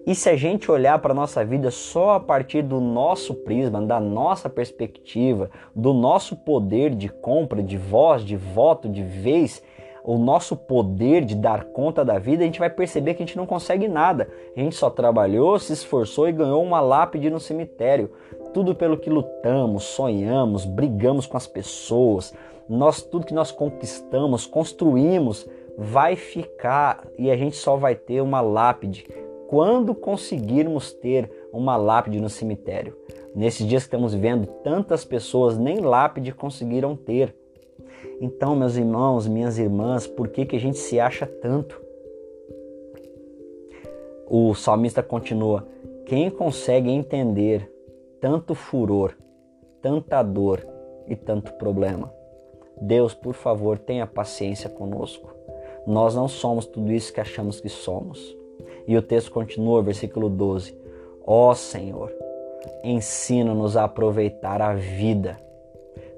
E 0.07 0.15
se 0.15 0.29
a 0.29 0.37
gente 0.37 0.71
olhar 0.71 0.99
para 0.99 1.13
a 1.13 1.15
nossa 1.15 1.43
vida 1.43 1.71
só 1.71 2.17
a 2.17 2.21
partir 2.21 2.61
do 2.61 2.79
nosso 2.79 3.33
prisma, 3.35 3.81
da 3.81 3.99
nossa 3.99 4.51
perspectiva, 4.51 5.51
do 5.75 5.95
nosso 5.95 6.37
poder 6.37 6.95
de 6.95 7.09
compra, 7.09 7.63
de 7.63 7.79
voz, 7.79 8.23
de 8.23 8.37
voto, 8.37 8.87
de 8.87 9.03
vez, 9.03 9.63
o 10.05 10.19
nosso 10.19 10.55
poder 10.55 11.25
de 11.25 11.35
dar 11.35 11.65
conta 11.65 12.05
da 12.05 12.19
vida, 12.19 12.43
a 12.43 12.47
gente 12.47 12.59
vai 12.59 12.69
perceber 12.69 13.15
que 13.15 13.23
a 13.23 13.27
gente 13.27 13.39
não 13.39 13.47
consegue 13.47 13.89
nada. 13.89 14.29
A 14.55 14.61
gente 14.61 14.77
só 14.77 14.91
trabalhou, 14.91 15.59
se 15.59 15.73
esforçou 15.73 16.29
e 16.29 16.33
ganhou 16.33 16.63
uma 16.63 16.83
lápide 16.83 17.31
no 17.31 17.41
cemitério. 17.41 18.13
Tudo 18.55 18.75
pelo 18.75 18.97
que 18.97 19.11
lutamos, 19.11 19.83
sonhamos, 19.83 20.65
brigamos 20.65 21.27
com 21.27 21.37
as 21.37 21.47
pessoas, 21.47 22.33
nós 22.69 23.03
tudo 23.03 23.27
que 23.27 23.35
nós 23.35 23.51
conquistamos, 23.51 24.47
construímos, 24.47 25.47
vai 25.77 26.15
ficar 26.17 27.07
e 27.19 27.31
a 27.31 27.37
gente 27.37 27.57
só 27.57 27.77
vai 27.77 27.97
ter 27.97 28.21
uma 28.21 28.41
lápide 28.41 29.07
quando 29.49 29.95
conseguirmos 29.95 30.93
ter 30.93 31.31
uma 31.53 31.77
lápide 31.77 32.21
no 32.21 32.31
cemitério. 32.31 32.97
Nesses 33.35 33.67
dias 33.67 33.83
que 33.83 33.89
estamos 33.89 34.15
vivendo, 34.15 34.47
tantas 34.63 35.05
pessoas 35.05 35.59
nem 35.59 35.81
lápide 35.81 36.33
conseguiram 36.33 36.95
ter. 36.95 37.35
Então, 38.21 38.55
meus 38.55 38.77
irmãos, 38.77 39.27
minhas 39.27 39.59
irmãs, 39.59 40.07
por 40.07 40.29
que, 40.29 40.47
que 40.47 40.55
a 40.55 40.61
gente 40.61 40.79
se 40.79 41.01
acha 41.01 41.27
tanto? 41.27 41.83
O 44.29 44.55
salmista 44.55 45.03
continua: 45.03 45.67
Quem 46.07 46.31
consegue 46.31 46.91
entender 46.91 47.74
tanto 48.25 48.55
furor, 48.55 49.15
tanta 49.83 50.23
dor 50.23 50.67
e 51.07 51.15
tanto 51.15 51.53
problema? 51.59 52.11
Deus, 52.81 53.13
por 53.13 53.35
favor, 53.35 53.79
tenha 53.79 54.07
paciência 54.07 54.71
conosco. 54.71 55.31
Nós 55.87 56.15
não 56.15 56.27
somos 56.27 56.65
tudo 56.65 56.91
isso 56.91 57.13
que 57.13 57.21
achamos 57.21 57.61
que 57.61 57.69
somos. 57.69 58.35
E 58.89 58.97
o 58.97 59.03
texto 59.03 59.31
continua, 59.31 59.83
versículo 59.83 60.31
12: 60.31 60.75
Ó 61.27 61.51
oh, 61.51 61.55
Senhor, 61.55 62.11
ensina-nos 62.83 63.77
a 63.77 63.85
aproveitar 63.85 64.63
a 64.63 64.73
vida 64.73 65.37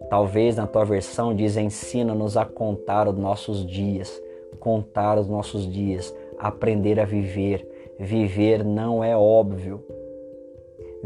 Talvez 0.09 0.57
na 0.57 0.69
tua 0.69 0.85
versão 0.85 1.35
diz 1.35 1.57
ensina-nos 1.57 2.37
a 2.37 2.45
contar 2.45 3.09
os 3.09 3.19
nossos 3.19 3.67
dias, 3.67 4.23
contar 4.61 5.19
os 5.19 5.29
nossos 5.29 5.69
dias, 5.69 6.15
aprender 6.39 7.01
a 7.01 7.05
viver. 7.05 7.69
Viver 7.99 8.65
não 8.65 9.03
é 9.03 9.17
óbvio. 9.17 9.85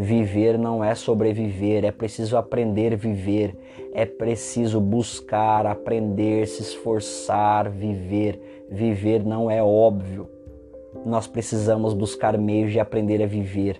Viver 0.02 0.58
não 0.58 0.82
é 0.82 0.94
sobreviver, 0.94 1.84
é 1.84 1.92
preciso 1.92 2.38
aprender 2.38 2.94
a 2.94 2.96
viver, 2.96 3.54
é 3.92 4.06
preciso 4.06 4.80
buscar, 4.80 5.66
aprender, 5.66 6.46
se 6.46 6.62
esforçar, 6.62 7.68
viver. 7.68 8.66
Viver 8.70 9.22
não 9.22 9.50
é 9.50 9.62
óbvio. 9.62 10.26
Nós 11.04 11.26
precisamos 11.26 11.92
buscar 11.92 12.38
meios 12.38 12.72
de 12.72 12.80
aprender 12.80 13.22
a 13.22 13.26
viver. 13.26 13.78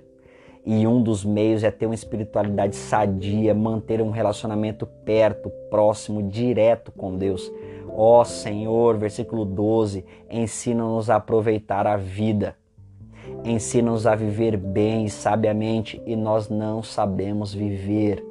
E 0.63 0.87
um 0.87 1.03
dos 1.03 1.25
meios 1.25 1.65
é 1.65 1.71
ter 1.71 1.87
uma 1.87 1.95
espiritualidade 1.95 2.77
sadia, 2.77 3.55
manter 3.55 4.03
um 4.03 4.11
relacionamento 4.11 4.87
perto, 5.07 5.49
próximo, 5.71 6.23
direto 6.23 6.93
com 6.93 7.17
Deus. 7.17 7.51
Ó 7.89 8.21
oh, 8.21 8.25
Senhor, 8.27 8.99
versículo 8.99 9.47
12, 9.47 10.05
ensina-nos 10.29 11.09
a 11.09 11.17
aproveitar 11.17 11.87
a 11.87 11.97
vida. 11.97 12.60
Ensina-nos 13.45 14.07
a 14.07 14.15
viver 14.15 14.57
bem 14.57 15.05
e 15.05 15.11
sabiamente, 15.11 16.01
e 16.07 16.15
nós 16.17 16.49
não 16.49 16.83
sabemos 16.83 17.55
viver. 17.55 18.25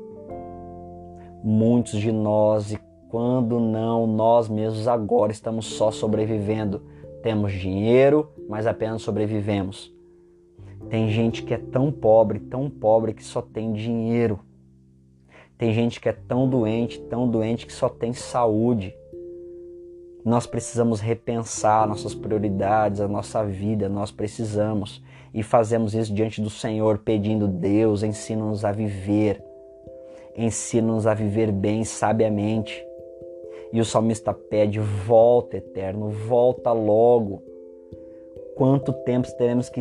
Muitos 1.44 2.00
de 2.00 2.12
nós, 2.12 2.74
e 2.74 2.80
quando 3.10 3.60
não, 3.60 4.06
nós 4.06 4.50
mesmos 4.50 4.88
agora 4.88 5.32
estamos 5.32 5.66
só 5.66 5.92
sobrevivendo. 5.92 6.82
Temos 7.24 7.52
dinheiro, 7.52 8.30
mas 8.48 8.68
apenas 8.68 9.02
sobrevivemos 9.02 9.98
tem 10.90 11.10
gente 11.10 11.44
que 11.44 11.54
é 11.54 11.58
tão 11.58 11.92
pobre, 11.92 12.40
tão 12.40 12.70
pobre 12.70 13.14
que 13.14 13.24
só 13.24 13.42
tem 13.42 13.72
dinheiro. 13.74 14.40
Tem 15.58 15.72
gente 15.74 16.00
que 16.00 16.10
é 16.10 16.14
tão 16.14 16.50
doente, 16.50 17.00
tão 17.02 17.30
doente 17.30 17.68
que 17.68 17.74
só 17.74 17.88
tem 17.88 18.12
saúde. 18.12 18.96
Nós 20.26 20.46
precisamos 20.46 21.00
repensar 21.00 21.88
nossas 21.88 22.14
prioridades, 22.14 23.00
a 23.00 23.08
nossa 23.08 23.44
vida, 23.44 23.88
nós 23.88 24.12
precisamos. 24.12 25.02
E 25.34 25.42
fazemos 25.44 25.94
isso 25.94 26.14
diante 26.14 26.42
do 26.42 26.50
Senhor, 26.50 27.00
pedindo: 27.00 27.48
Deus, 27.48 28.04
ensina-nos 28.04 28.66
a 28.66 28.72
viver. 28.72 29.42
Ensina-nos 30.36 31.08
a 31.08 31.14
viver 31.14 31.52
bem, 31.52 31.84
sabiamente. 31.84 32.86
E 33.72 33.80
o 33.80 33.86
salmista 33.86 34.34
pede: 34.34 34.80
volta, 34.80 35.58
eterno, 35.58 36.10
volta 36.10 36.72
logo. 36.72 37.42
Quanto 38.56 38.92
tempo 38.92 39.32
teremos 39.38 39.70
que 39.70 39.80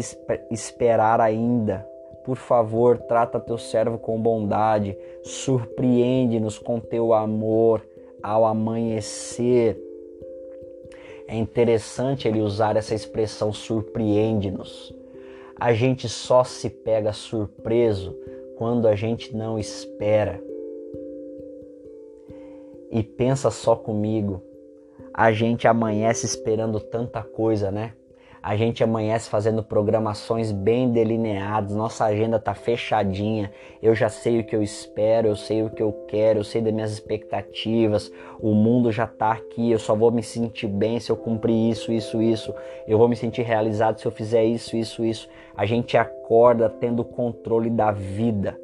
esperar 0.51 1.21
ainda? 1.21 1.85
Por 2.25 2.37
favor, 2.37 2.99
trata 2.99 3.41
teu 3.41 3.59
servo 3.59 3.99
com 3.99 4.21
bondade, 4.21 4.97
surpreende-nos 5.25 6.59
com 6.59 6.79
teu 6.79 7.13
amor 7.13 7.85
ao 8.23 8.45
amanhecer. 8.45 9.88
É 11.31 11.37
interessante 11.37 12.27
ele 12.27 12.41
usar 12.41 12.75
essa 12.75 12.95
expressão 12.95 13.53
surpreende-nos. 13.53 14.95
A 15.55 15.75
gente 15.75 16.09
só 16.09 16.43
se 16.43 16.71
pega 16.71 17.13
surpreso 17.13 18.17
quando 18.57 18.89
a 18.89 18.97
gente 18.97 19.37
não 19.37 19.59
espera. 19.59 20.43
E 22.91 23.03
pensa 23.03 23.51
só 23.51 23.77
comigo, 23.77 24.43
a 25.13 25.31
gente 25.31 25.69
amanhece 25.69 26.25
esperando 26.25 26.81
tanta 26.81 27.23
coisa, 27.23 27.71
né? 27.71 27.93
A 28.41 28.57
gente 28.57 28.85
amanhece 28.85 29.29
fazendo 29.29 29.65
programações 29.65 30.53
bem 30.53 30.93
delineadas, 30.93 31.75
nossa 31.75 32.05
agenda 32.05 32.39
tá 32.39 32.55
fechadinha. 32.55 33.51
Eu 33.83 33.95
já 33.97 34.09
sei 34.09 34.39
o 34.39 34.45
que 34.45 34.55
eu 34.55 34.63
espero, 34.63 35.27
eu 35.27 35.37
sei 35.37 35.63
o 35.65 35.71
que 35.71 35.83
eu 35.83 35.93
quero, 36.07 36.39
eu 36.39 36.45
sei 36.45 36.63
das 36.63 36.73
minhas 36.73 36.93
expectativas. 36.93 38.13
O 38.41 38.55
mundo 38.55 38.93
já 38.93 39.09
tá 39.09 39.33
aqui, 39.33 39.73
eu 39.73 39.79
só 39.79 39.95
vou 39.95 40.13
me 40.13 40.23
sentir 40.23 40.69
bem 40.69 41.01
se 41.01 41.11
eu 41.11 41.17
cumprir 41.17 41.71
isso, 41.71 41.93
isso, 41.93 42.23
isso. 42.23 42.55
Eu 42.87 42.97
vou 42.97 43.09
me 43.09 43.17
sentir 43.17 43.43
realizado 43.43 43.99
se 43.99 44.07
eu 44.07 44.13
fizer 44.13 44.45
isso, 44.45 44.77
isso, 44.77 45.05
isso. 45.05 45.29
A 45.57 45.67
gente 45.67 45.97
acorda 45.97 46.71
tendo 46.71 47.05
controle 47.05 47.69
da 47.69 47.91
vida. 47.91 48.57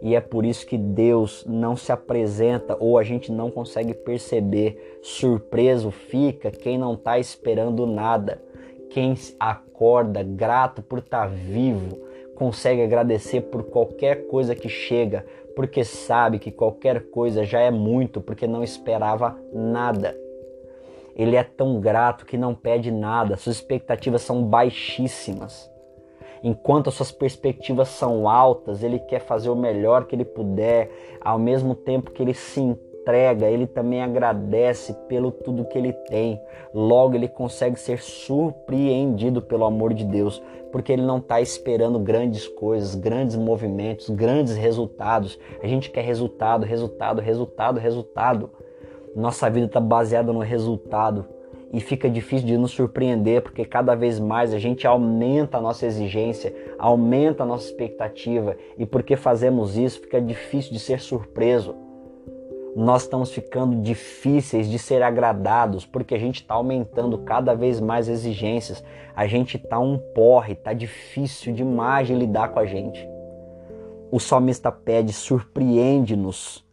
E 0.00 0.14
é 0.14 0.20
por 0.20 0.46
isso 0.46 0.66
que 0.66 0.78
Deus 0.78 1.44
não 1.46 1.76
se 1.76 1.92
apresenta 1.92 2.76
ou 2.80 2.98
a 2.98 3.02
gente 3.02 3.30
não 3.30 3.50
consegue 3.50 3.92
perceber. 3.92 4.98
Surpreso 5.02 5.90
fica 5.90 6.50
quem 6.50 6.78
não 6.78 6.94
está 6.94 7.18
esperando 7.18 7.86
nada 7.86 8.40
quem 8.94 9.16
acorda 9.40 10.22
grato 10.22 10.80
por 10.80 11.00
estar 11.00 11.22
tá 11.22 11.26
vivo 11.26 11.98
consegue 12.36 12.80
agradecer 12.80 13.40
por 13.40 13.64
qualquer 13.64 14.28
coisa 14.28 14.54
que 14.54 14.68
chega, 14.68 15.26
porque 15.56 15.82
sabe 15.82 16.38
que 16.38 16.52
qualquer 16.52 17.10
coisa 17.10 17.42
já 17.44 17.58
é 17.58 17.72
muito, 17.72 18.20
porque 18.20 18.46
não 18.46 18.62
esperava 18.62 19.36
nada. 19.52 20.16
Ele 21.16 21.34
é 21.34 21.42
tão 21.42 21.80
grato 21.80 22.24
que 22.24 22.38
não 22.38 22.54
pede 22.54 22.92
nada, 22.92 23.36
suas 23.36 23.56
expectativas 23.56 24.22
são 24.22 24.44
baixíssimas. 24.44 25.68
Enquanto 26.40 26.86
as 26.86 26.94
suas 26.94 27.10
perspectivas 27.10 27.88
são 27.88 28.28
altas, 28.28 28.84
ele 28.84 29.00
quer 29.00 29.20
fazer 29.20 29.50
o 29.50 29.56
melhor 29.56 30.04
que 30.04 30.14
ele 30.14 30.24
puder, 30.24 30.88
ao 31.20 31.38
mesmo 31.38 31.74
tempo 31.74 32.12
que 32.12 32.22
ele 32.22 32.34
se 32.34 32.60
entrega, 33.04 33.46
ele 33.46 33.66
também 33.66 34.02
agradece 34.02 34.94
pelo 35.06 35.30
tudo 35.30 35.66
que 35.66 35.76
ele 35.76 35.92
tem. 35.92 36.40
Logo, 36.72 37.14
ele 37.14 37.28
consegue 37.28 37.78
ser 37.78 38.00
surpreendido 38.00 39.42
pelo 39.42 39.66
amor 39.66 39.92
de 39.92 40.04
Deus, 40.04 40.42
porque 40.72 40.90
ele 40.90 41.02
não 41.02 41.18
está 41.18 41.40
esperando 41.40 41.98
grandes 41.98 42.48
coisas, 42.48 42.94
grandes 42.94 43.36
movimentos, 43.36 44.08
grandes 44.08 44.56
resultados. 44.56 45.38
A 45.62 45.66
gente 45.66 45.90
quer 45.90 46.02
resultado, 46.02 46.64
resultado, 46.64 47.20
resultado, 47.20 47.78
resultado. 47.78 48.50
Nossa 49.14 49.50
vida 49.50 49.66
está 49.66 49.78
baseada 49.78 50.32
no 50.32 50.40
resultado 50.40 51.26
e 51.72 51.80
fica 51.80 52.08
difícil 52.08 52.46
de 52.46 52.56
nos 52.56 52.70
surpreender 52.70 53.42
porque 53.42 53.64
cada 53.64 53.94
vez 53.94 54.18
mais 54.18 54.54
a 54.54 54.58
gente 54.58 54.86
aumenta 54.86 55.58
a 55.58 55.60
nossa 55.60 55.86
exigência, 55.86 56.54
aumenta 56.78 57.42
a 57.42 57.46
nossa 57.46 57.66
expectativa 57.66 58.56
e 58.78 58.86
porque 58.86 59.14
fazemos 59.16 59.76
isso 59.76 60.00
fica 60.00 60.20
difícil 60.20 60.72
de 60.72 60.78
ser 60.78 61.00
surpreso. 61.00 61.83
Nós 62.76 63.02
estamos 63.02 63.30
ficando 63.30 63.80
difíceis 63.82 64.68
de 64.68 64.78
ser 64.80 65.00
agradados 65.02 65.86
porque 65.86 66.14
a 66.14 66.18
gente 66.18 66.42
está 66.42 66.54
aumentando 66.54 67.18
cada 67.18 67.54
vez 67.54 67.80
mais 67.80 68.08
exigências. 68.08 68.82
A 69.14 69.28
gente 69.28 69.56
está 69.56 69.78
um 69.78 69.96
porre, 69.96 70.54
está 70.54 70.72
difícil 70.72 71.54
demais 71.54 72.08
de 72.08 72.14
lidar 72.14 72.48
com 72.48 72.58
a 72.58 72.66
gente. 72.66 73.08
O 74.10 74.18
salmista 74.18 74.72
pede: 74.72 75.12
surpreende-nos 75.12 76.64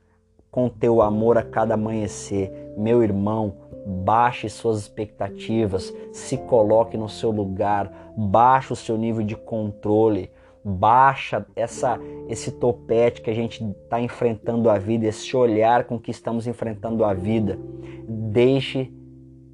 com 0.50 0.68
teu 0.68 1.02
amor 1.04 1.38
a 1.38 1.44
cada 1.44 1.76
amanhecer. 1.76 2.52
Meu 2.76 3.04
irmão, 3.04 3.54
baixe 3.86 4.50
suas 4.50 4.80
expectativas, 4.80 5.94
se 6.12 6.38
coloque 6.38 6.98
no 6.98 7.08
seu 7.08 7.32
lugar, 7.32 8.14
baixe 8.18 8.74
o 8.74 8.76
seu 8.76 8.98
nível 8.98 9.24
de 9.24 9.36
controle, 9.36 10.32
baixa 10.64 11.46
essa 11.56 12.00
esse 12.28 12.52
topete 12.52 13.22
que 13.22 13.30
a 13.30 13.34
gente 13.34 13.64
está 13.84 14.00
enfrentando 14.00 14.70
a 14.70 14.78
vida, 14.78 15.08
esse 15.08 15.36
olhar 15.36 15.84
com 15.84 16.00
que 16.00 16.12
estamos 16.12 16.48
enfrentando 16.48 17.04
a 17.04 17.14
vida. 17.14 17.60
Deixe 18.08 18.92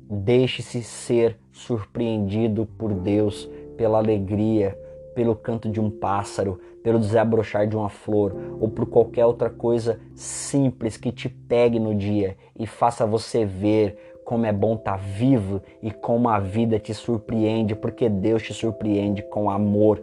deixe-se 0.10 0.84
ser 0.84 1.38
surpreendido 1.52 2.66
por 2.66 2.94
Deus 2.94 3.50
pela 3.76 3.98
alegria, 3.98 4.78
pelo 5.14 5.36
canto 5.36 5.70
de 5.70 5.82
um 5.82 5.90
pássaro, 5.90 6.60
pelo 6.82 7.00
desabrochar 7.00 7.68
de 7.68 7.76
uma 7.76 7.90
flor 7.90 8.34
ou 8.62 8.70
por 8.70 8.86
qualquer 8.86 9.26
outra 9.26 9.50
coisa 9.50 10.00
simples 10.16 10.96
que 10.96 11.12
te 11.12 11.28
pegue 11.28 11.80
no 11.80 11.94
dia 11.94 12.38
e 12.58 12.66
faça 12.66 13.06
você 13.06 13.44
ver 13.44 13.98
como 14.24 14.46
é 14.46 14.54
bom 14.54 14.76
estar 14.76 14.92
tá 14.92 14.98
vivo 14.98 15.62
e 15.82 15.92
como 15.92 16.30
a 16.30 16.40
vida 16.40 16.80
te 16.80 16.94
surpreende, 16.94 17.76
porque 17.76 18.10
Deus 18.10 18.44
te 18.44 18.54
surpreende 18.54 19.22
com 19.22 19.50
amor 19.50 20.02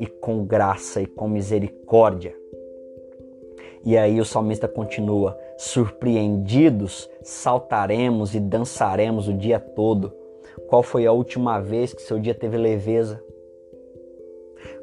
e 0.00 0.06
com 0.06 0.44
graça 0.44 1.02
e 1.02 1.06
com 1.06 1.28
misericórdia. 1.28 2.34
E 3.84 3.96
aí 3.96 4.18
o 4.18 4.24
salmista 4.24 4.66
continua: 4.66 5.38
surpreendidos, 5.58 7.08
saltaremos 7.22 8.34
e 8.34 8.40
dançaremos 8.40 9.28
o 9.28 9.34
dia 9.34 9.60
todo. 9.60 10.12
Qual 10.68 10.82
foi 10.82 11.06
a 11.06 11.12
última 11.12 11.60
vez 11.60 11.92
que 11.92 12.02
seu 12.02 12.18
dia 12.18 12.34
teve 12.34 12.56
leveza? 12.56 13.22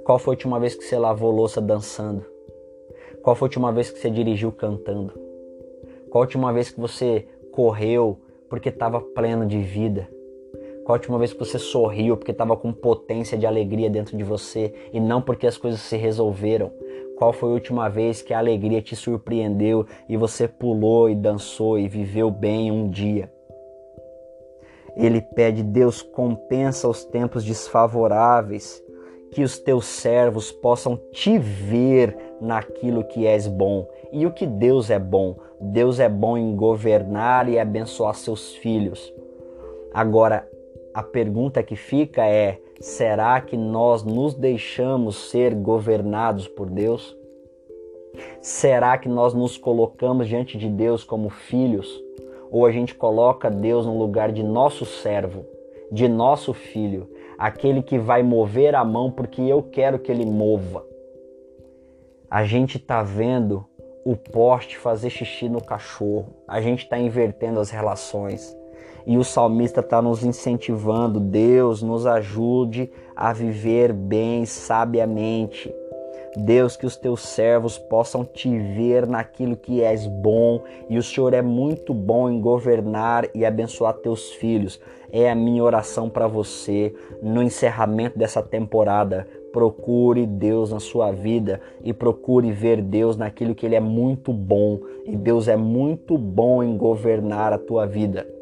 Qual 0.04 0.20
foi 0.20 0.34
a 0.34 0.36
última 0.36 0.60
vez 0.60 0.76
que 0.76 0.84
você 0.84 0.98
lavou 0.98 1.32
louça 1.32 1.60
dançando? 1.60 2.26
Qual 3.22 3.36
foi 3.36 3.48
a 3.48 3.50
última 3.50 3.72
vez 3.72 3.90
que 3.90 4.00
você 4.00 4.10
dirigiu 4.10 4.52
cantando? 4.52 5.14
Qual 6.10 6.22
a 6.22 6.26
última 6.26 6.54
vez 6.54 6.70
que 6.70 6.80
você 6.80 7.28
correu 7.52 8.18
porque 8.50 8.70
estava 8.70 9.02
pleno 9.02 9.46
de 9.46 9.60
vida? 9.60 10.08
Qual 10.88 10.96
a 10.96 11.00
última 11.00 11.20
vez 11.20 11.34
que 11.34 11.40
você 11.40 11.60
sorriu 11.60 12.16
porque 12.16 12.32
estava 12.32 12.56
com 12.56 12.72
potência 12.72 13.38
de 13.38 13.46
alegria 13.46 13.90
dentro 13.90 14.16
de 14.16 14.24
você 14.24 14.74
e 14.94 15.02
não 15.02 15.22
porque 15.22 15.46
as 15.46 15.58
coisas 15.58 15.82
se 15.82 15.98
resolveram? 15.98 16.72
Qual 17.18 17.34
foi 17.34 17.50
a 17.50 17.54
última 17.56 17.90
vez 17.90 18.22
que 18.22 18.34
a 18.34 18.40
alegria 18.40 18.82
te 18.82 18.96
surpreendeu 18.96 19.86
e 20.08 20.16
você 20.16 20.48
pulou 20.48 21.10
e 21.10 21.16
dançou 21.16 21.78
e 21.78 21.90
viveu 21.90 22.32
bem 22.32 22.72
um 22.72 22.90
dia? 22.90 23.30
Ele 24.96 25.20
pede, 25.20 25.62
Deus, 25.62 26.02
compensa 26.02 26.88
os 26.88 27.04
tempos 27.04 27.44
desfavoráveis 27.44 28.82
que 29.34 29.44
os 29.44 29.60
teus 29.60 29.88
servos 29.88 30.54
possam 30.54 30.96
te 31.12 31.38
ver 31.38 32.18
naquilo 32.40 33.04
que 33.04 33.28
és 33.28 33.46
bom. 33.46 33.86
E 34.10 34.26
o 34.26 34.32
que 34.32 34.48
Deus 34.48 34.90
é 34.90 34.98
bom? 34.98 35.36
Deus 35.60 36.00
é 36.00 36.08
bom 36.08 36.38
em 36.38 36.56
governar 36.56 37.50
e 37.50 37.60
abençoar 37.60 38.16
seus 38.16 38.56
filhos. 38.56 39.14
Agora, 39.94 40.48
a 40.98 41.04
pergunta 41.04 41.62
que 41.62 41.76
fica 41.76 42.26
é: 42.26 42.60
será 42.80 43.40
que 43.40 43.56
nós 43.56 44.04
nos 44.04 44.34
deixamos 44.34 45.30
ser 45.30 45.54
governados 45.54 46.48
por 46.48 46.72
Deus? 46.72 47.16
Será 48.42 48.98
que 48.98 49.08
nós 49.08 49.32
nos 49.32 49.60
colocamos 49.60 50.28
diante 50.28 50.58
de 50.58 50.68
Deus 50.68 51.04
como 51.04 51.30
filhos? 51.30 52.04
Ou 52.50 52.66
a 52.66 52.72
gente 52.72 52.96
coloca 52.96 53.48
Deus 53.48 53.86
no 53.86 53.96
lugar 53.96 54.32
de 54.32 54.42
nosso 54.42 54.88
servo, 54.88 55.46
de 55.92 56.08
nosso 56.08 56.52
filho, 56.52 57.08
aquele 57.38 57.84
que 57.84 58.00
vai 58.00 58.24
mover 58.24 58.74
a 58.74 58.84
mão 58.84 59.12
porque 59.12 59.44
eu 59.44 59.62
quero 59.62 60.00
que 60.00 60.12
ele 60.12 60.26
mova. 60.26 60.84
A 62.28 62.44
gente 62.44 62.78
está 62.78 63.04
vendo 63.04 63.64
o 64.04 64.16
poste 64.16 64.80
fazer 64.80 65.12
xixi 65.12 65.48
no 65.48 65.64
cachorro, 65.64 66.34
a 66.48 66.60
gente 66.60 66.86
está 66.86 66.98
invertendo 66.98 67.60
as 67.60 67.70
relações. 67.70 68.58
E 69.08 69.18
o 69.18 69.24
salmista 69.24 69.80
está 69.80 70.02
nos 70.02 70.24
incentivando, 70.24 71.20
Deus 71.20 71.82
nos 71.82 72.06
ajude 72.06 72.92
a 73.16 73.34
viver 73.34 73.92
bem, 73.94 74.46
sabiamente. 74.46 75.74
Deus, 76.36 76.76
que 76.76 76.86
os 76.86 76.96
teus 76.96 77.22
servos 77.22 77.80
possam 77.80 78.24
te 78.24 78.50
ver 78.60 79.08
naquilo 79.08 79.56
que 79.56 79.82
és 79.82 80.06
bom, 80.06 80.62
e 80.88 80.98
o 81.00 81.02
Senhor 81.02 81.34
é 81.34 81.42
muito 81.42 81.94
bom 81.94 82.30
em 82.30 82.40
governar 82.40 83.28
e 83.34 83.44
abençoar 83.44 83.94
teus 83.96 84.32
filhos 84.34 84.80
é 85.12 85.30
a 85.30 85.36
minha 85.36 85.64
oração 85.64 86.10
para 86.10 86.28
você 86.28 86.94
no 87.22 87.42
encerramento 87.42 88.18
dessa 88.18 88.42
temporada. 88.42 89.28
Procure 89.52 90.26
Deus 90.26 90.72
na 90.72 90.80
sua 90.80 91.12
vida 91.12 91.60
e 91.84 91.94
procure 91.94 92.52
ver 92.52 92.82
Deus 92.82 93.18
naquilo 93.18 93.56
que 93.56 93.66
Ele 93.66 93.76
é 93.76 93.80
muito 93.80 94.32
bom. 94.34 94.80
E 95.06 95.16
Deus 95.16 95.48
é 95.48 95.56
muito 95.56 96.18
bom 96.18 96.62
em 96.62 96.78
governar 96.78 97.54
a 97.54 97.58
tua 97.58 97.86
vida. 97.86 98.37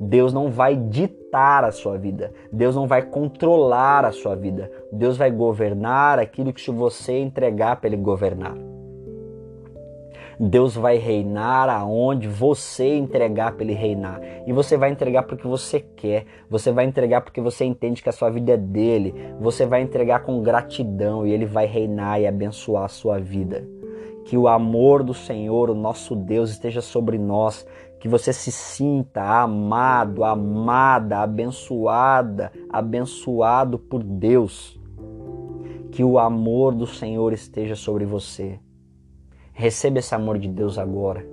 Deus 0.00 0.32
não 0.32 0.50
vai 0.50 0.76
ditar 0.76 1.64
a 1.64 1.72
sua 1.72 1.98
vida, 1.98 2.32
Deus 2.52 2.76
não 2.76 2.86
vai 2.86 3.02
controlar 3.02 4.04
a 4.04 4.12
sua 4.12 4.34
vida, 4.34 4.70
Deus 4.92 5.16
vai 5.16 5.30
governar 5.30 6.18
aquilo 6.18 6.52
que 6.52 6.70
você 6.70 7.18
entregar 7.18 7.76
para 7.76 7.88
Ele 7.88 7.96
governar. 7.96 8.56
Deus 10.40 10.76
vai 10.76 10.98
reinar 10.98 11.68
aonde 11.68 12.28
você 12.28 12.96
entregar 12.96 13.52
para 13.52 13.64
ele 13.64 13.74
reinar. 13.74 14.20
E 14.46 14.52
você 14.52 14.76
vai 14.76 14.90
entregar 14.90 15.24
porque 15.24 15.48
você 15.48 15.80
quer. 15.80 16.26
Você 16.48 16.70
vai 16.70 16.84
entregar 16.84 17.22
porque 17.22 17.40
você 17.40 17.64
entende 17.64 18.02
que 18.02 18.08
a 18.08 18.12
sua 18.12 18.30
vida 18.30 18.52
é 18.52 18.56
dele. 18.56 19.12
Você 19.40 19.66
vai 19.66 19.82
entregar 19.82 20.20
com 20.20 20.40
gratidão 20.40 21.26
e 21.26 21.32
ele 21.32 21.44
vai 21.44 21.66
reinar 21.66 22.20
e 22.20 22.26
abençoar 22.26 22.84
a 22.84 22.88
sua 22.88 23.18
vida. 23.18 23.66
Que 24.26 24.36
o 24.36 24.46
amor 24.46 25.02
do 25.02 25.14
Senhor, 25.14 25.70
o 25.70 25.74
nosso 25.74 26.14
Deus, 26.14 26.50
esteja 26.50 26.80
sobre 26.80 27.18
nós. 27.18 27.66
Que 27.98 28.08
você 28.08 28.32
se 28.32 28.52
sinta 28.52 29.22
amado, 29.22 30.24
amada, 30.24 31.18
abençoada, 31.18 32.52
abençoado 32.68 33.78
por 33.78 34.02
Deus. 34.02 34.78
Que 35.90 36.04
o 36.04 36.18
amor 36.18 36.74
do 36.74 36.86
Senhor 36.86 37.32
esteja 37.32 37.74
sobre 37.74 38.04
você 38.04 38.60
Receba 39.58 39.98
esse 39.98 40.14
amor 40.14 40.38
de 40.38 40.46
Deus 40.46 40.78
agora. 40.78 41.26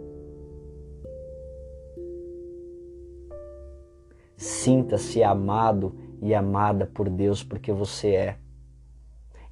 Sinta-se 4.36 5.22
amado 5.22 5.96
e 6.24 6.34
amada 6.34 6.90
por 6.92 7.08
Deus 7.08 7.44
porque 7.44 7.72
você 7.72 8.16
é. 8.16 8.38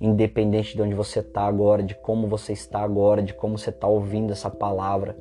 Independente 0.02 0.76
de 0.76 0.82
onde 0.82 0.96
você 0.96 1.20
está 1.20 1.46
agora, 1.46 1.84
de 1.84 1.94
como 1.94 2.28
você 2.28 2.52
está 2.52 2.80
agora, 2.80 3.22
de 3.22 3.36
como 3.36 3.60
você 3.60 3.70
está 3.70 3.88
ouvindo 3.88 4.34
essa 4.34 4.50
palavra. 4.50 5.16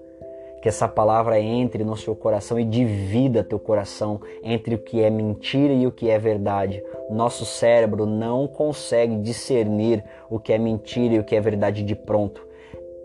Que 0.63 0.69
essa 0.69 0.89
palavra 0.89 1.39
entre 1.39 1.85
no 1.85 1.97
seu 1.97 2.17
coração 2.17 2.59
e 2.59 2.65
divida 2.65 3.45
teu 3.45 3.59
coração 3.59 4.21
entre 4.43 4.77
o 4.77 4.79
que 4.79 5.03
é 5.03 5.11
mentira 5.11 5.75
e 5.75 5.87
o 5.87 5.93
que 5.93 6.09
é 6.09 6.19
verdade. 6.19 6.83
Nosso 7.11 7.45
cérebro 7.45 8.07
não 8.07 8.47
consegue 8.47 9.17
discernir 9.17 10.03
o 10.31 10.39
que 10.39 10.55
é 10.55 10.59
mentira 10.59 11.15
e 11.15 11.19
o 11.19 11.25
que 11.25 11.37
é 11.37 11.41
verdade 11.41 11.83
de 11.83 11.95
pronto 11.95 12.53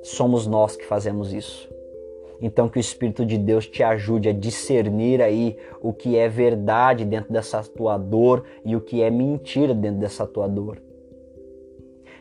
somos 0.07 0.47
nós 0.47 0.75
que 0.75 0.85
fazemos 0.85 1.33
isso. 1.33 1.69
Então 2.41 2.69
que 2.69 2.77
o 2.77 2.79
Espírito 2.79 3.25
de 3.25 3.37
Deus 3.37 3.67
te 3.67 3.83
ajude 3.83 4.29
a 4.29 4.33
discernir 4.33 5.21
aí 5.21 5.57
o 5.81 5.91
que 5.91 6.15
é 6.15 6.29
verdade 6.29 7.03
dentro 7.03 7.33
dessa 7.33 7.63
tua 7.63 7.97
dor 7.97 8.43
e 8.63 8.75
o 8.75 8.81
que 8.81 9.01
é 9.01 9.09
mentira 9.09 9.73
dentro 9.73 9.99
dessa 9.99 10.25
tua 10.25 10.47
dor. 10.47 10.79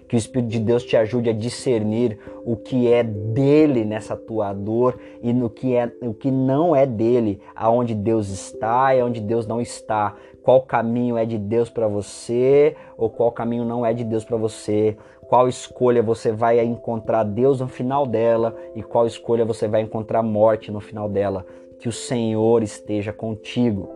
Que 0.08 0.16
o 0.16 0.18
Espírito 0.18 0.50
de 0.50 0.60
Deus 0.60 0.84
te 0.84 0.96
ajude 0.96 1.30
a 1.30 1.32
discernir 1.32 2.18
o 2.44 2.56
que 2.56 2.92
é 2.92 3.02
dele 3.02 3.84
nessa 3.84 4.16
tua 4.16 4.52
dor 4.52 4.98
e 5.22 5.32
no 5.32 5.50
que 5.50 5.74
é 5.74 5.90
o 6.00 6.14
que 6.14 6.30
não 6.30 6.76
é 6.76 6.86
dele, 6.86 7.40
aonde 7.54 7.94
Deus 7.94 8.28
está 8.28 8.94
e 8.94 9.00
aonde 9.00 9.20
Deus 9.20 9.46
não 9.46 9.60
está. 9.60 10.14
Qual 10.42 10.62
caminho 10.62 11.18
é 11.18 11.24
de 11.24 11.38
Deus 11.38 11.68
para 11.68 11.88
você 11.88 12.76
ou 12.96 13.10
qual 13.10 13.32
caminho 13.32 13.64
não 13.64 13.84
é 13.84 13.92
de 13.92 14.04
Deus 14.04 14.24
para 14.24 14.36
você? 14.36 14.96
Qual 15.28 15.48
escolha 15.48 16.02
você 16.04 16.30
vai 16.30 16.64
encontrar 16.64 17.24
Deus 17.24 17.60
no 17.60 17.66
final 17.66 18.06
dela 18.06 18.56
e 18.76 18.82
qual 18.82 19.08
escolha 19.08 19.44
você 19.44 19.66
vai 19.66 19.80
encontrar 19.80 20.22
morte 20.22 20.70
no 20.70 20.80
final 20.80 21.08
dela? 21.08 21.44
Que 21.80 21.88
o 21.88 21.92
Senhor 21.92 22.62
esteja 22.62 23.12
contigo. 23.12 23.95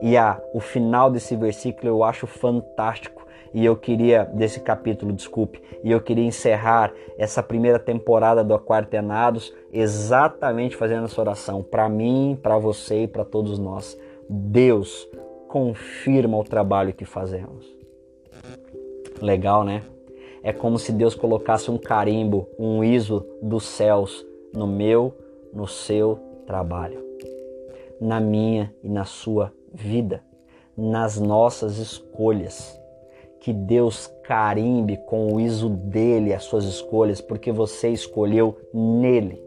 E 0.00 0.16
a, 0.16 0.40
o 0.52 0.60
final 0.60 1.10
desse 1.10 1.36
versículo 1.36 1.88
eu 1.88 2.04
acho 2.04 2.26
fantástico 2.26 3.22
e 3.54 3.64
eu 3.64 3.76
queria, 3.76 4.24
desse 4.24 4.60
capítulo, 4.60 5.12
desculpe, 5.12 5.60
e 5.84 5.90
eu 5.90 6.00
queria 6.00 6.24
encerrar 6.24 6.92
essa 7.18 7.42
primeira 7.42 7.78
temporada 7.78 8.42
do 8.42 8.54
Aquartenados 8.54 9.52
exatamente 9.70 10.76
fazendo 10.76 11.04
essa 11.04 11.20
oração 11.20 11.62
para 11.62 11.88
mim, 11.88 12.38
para 12.42 12.56
você 12.56 13.02
e 13.02 13.08
para 13.08 13.24
todos 13.24 13.58
nós. 13.58 13.98
Deus 14.28 15.08
confirma 15.48 16.38
o 16.38 16.44
trabalho 16.44 16.94
que 16.94 17.04
fazemos. 17.04 17.66
Legal, 19.20 19.64
né? 19.64 19.82
É 20.42 20.52
como 20.52 20.78
se 20.78 20.90
Deus 20.90 21.14
colocasse 21.14 21.70
um 21.70 21.78
carimbo, 21.78 22.48
um 22.58 22.82
ISO 22.82 23.24
dos 23.40 23.64
céus 23.64 24.26
no 24.52 24.66
meu, 24.66 25.14
no 25.52 25.68
seu 25.68 26.18
trabalho, 26.46 27.04
na 28.00 28.18
minha 28.18 28.74
e 28.82 28.88
na 28.88 29.04
sua 29.04 29.52
vida, 29.72 30.22
nas 30.76 31.18
nossas 31.18 31.78
escolhas. 31.78 32.78
Que 33.40 33.52
Deus 33.52 34.06
carimbe 34.22 34.96
com 34.98 35.32
o 35.32 35.40
ISO 35.40 35.68
dele 35.68 36.32
as 36.32 36.44
suas 36.44 36.64
escolhas, 36.64 37.20
porque 37.20 37.50
você 37.50 37.88
escolheu 37.88 38.56
nele, 38.72 39.42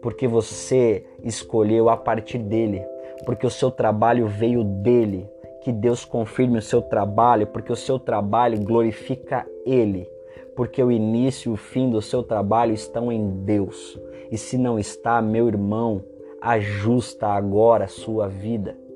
porque 0.00 0.26
você 0.26 1.04
escolheu 1.22 1.90
a 1.90 1.96
partir 1.96 2.38
dele, 2.38 2.82
porque 3.26 3.46
o 3.46 3.50
seu 3.50 3.70
trabalho 3.70 4.26
veio 4.26 4.64
dele. 4.64 5.28
Que 5.60 5.72
Deus 5.72 6.04
confirme 6.04 6.58
o 6.58 6.62
seu 6.62 6.80
trabalho, 6.80 7.46
porque 7.48 7.70
o 7.70 7.76
seu 7.76 7.98
trabalho 7.98 8.58
glorifica 8.60 9.44
ele, 9.66 10.08
porque 10.56 10.82
o 10.82 10.90
início 10.90 11.50
e 11.50 11.52
o 11.52 11.56
fim 11.56 11.90
do 11.90 12.00
seu 12.00 12.22
trabalho 12.22 12.72
estão 12.72 13.12
em 13.12 13.44
Deus. 13.44 14.00
E 14.30 14.38
se 14.38 14.56
não 14.56 14.78
está, 14.78 15.20
meu 15.20 15.46
irmão, 15.48 16.02
ajusta 16.40 17.26
agora 17.26 17.84
a 17.84 17.88
sua 17.88 18.28
vida 18.28 18.87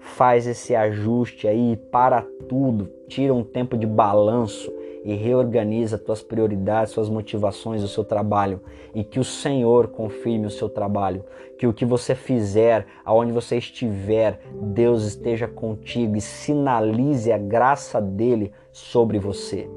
faz 0.00 0.46
esse 0.46 0.74
ajuste 0.74 1.46
aí 1.46 1.76
para 1.90 2.22
tudo, 2.48 2.88
tira 3.08 3.32
um 3.34 3.44
tempo 3.44 3.76
de 3.76 3.86
balanço 3.86 4.72
e 5.04 5.14
reorganiza 5.14 5.96
tuas 5.96 6.22
prioridades, 6.22 6.92
suas 6.92 7.08
motivações, 7.08 7.82
o 7.82 7.88
seu 7.88 8.04
trabalho 8.04 8.60
e 8.94 9.04
que 9.04 9.20
o 9.20 9.24
Senhor 9.24 9.88
confirme 9.88 10.46
o 10.46 10.50
seu 10.50 10.68
trabalho, 10.68 11.24
que 11.58 11.66
o 11.66 11.72
que 11.72 11.84
você 11.84 12.14
fizer, 12.14 12.86
aonde 13.04 13.32
você 13.32 13.56
estiver, 13.56 14.40
Deus 14.52 15.04
esteja 15.04 15.46
contigo 15.46 16.16
e 16.16 16.20
sinalize 16.20 17.32
a 17.32 17.38
graça 17.38 18.00
dele 18.00 18.52
sobre 18.72 19.18
você. 19.18 19.68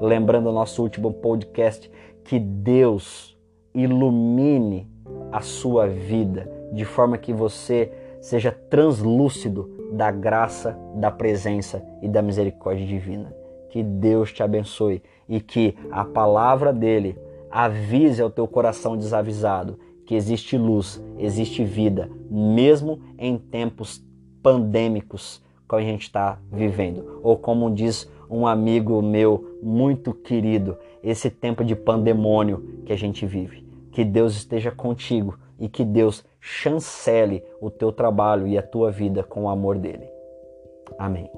Lembrando 0.00 0.48
o 0.48 0.52
nosso 0.52 0.82
último 0.82 1.12
podcast, 1.12 1.90
que 2.24 2.38
Deus 2.38 3.38
ilumine 3.74 4.90
a 5.30 5.40
sua 5.40 5.86
vida 5.86 6.50
de 6.72 6.84
forma 6.84 7.18
que 7.18 7.32
você 7.32 7.92
seja 8.20 8.52
translúcido 8.52 9.70
da 9.92 10.10
graça, 10.10 10.78
da 10.94 11.10
presença 11.10 11.82
e 12.02 12.08
da 12.08 12.22
misericórdia 12.22 12.86
divina. 12.86 13.34
Que 13.70 13.82
Deus 13.82 14.32
te 14.32 14.42
abençoe 14.42 15.02
e 15.28 15.40
que 15.40 15.76
a 15.90 16.04
palavra 16.04 16.72
dele 16.72 17.18
avise 17.50 18.22
ao 18.22 18.30
teu 18.30 18.46
coração 18.46 18.96
desavisado 18.96 19.78
que 20.06 20.14
existe 20.14 20.58
luz, 20.58 21.02
existe 21.18 21.64
vida, 21.64 22.10
mesmo 22.28 23.00
em 23.16 23.38
tempos 23.38 24.04
pandêmicos 24.42 25.40
que 25.68 25.76
a 25.76 25.80
gente 25.80 26.02
está 26.02 26.38
vivendo. 26.50 27.20
Ou 27.22 27.36
como 27.36 27.70
diz 27.70 28.10
um 28.28 28.46
amigo 28.46 29.00
meu 29.02 29.58
muito 29.62 30.12
querido, 30.12 30.76
esse 31.02 31.30
tempo 31.30 31.64
de 31.64 31.76
pandemônio 31.76 32.82
que 32.84 32.92
a 32.92 32.96
gente 32.96 33.24
vive. 33.24 33.64
Que 33.92 34.04
Deus 34.04 34.34
esteja 34.34 34.70
contigo 34.72 35.38
e 35.60 35.68
que 35.68 35.84
Deus 35.84 36.24
chancele 36.40 37.44
o 37.60 37.70
teu 37.70 37.92
trabalho 37.92 38.46
e 38.46 38.56
a 38.56 38.62
tua 38.62 38.90
vida 38.90 39.22
com 39.22 39.44
o 39.44 39.48
amor 39.48 39.78
dele. 39.78 40.08
Amém. 40.98 41.30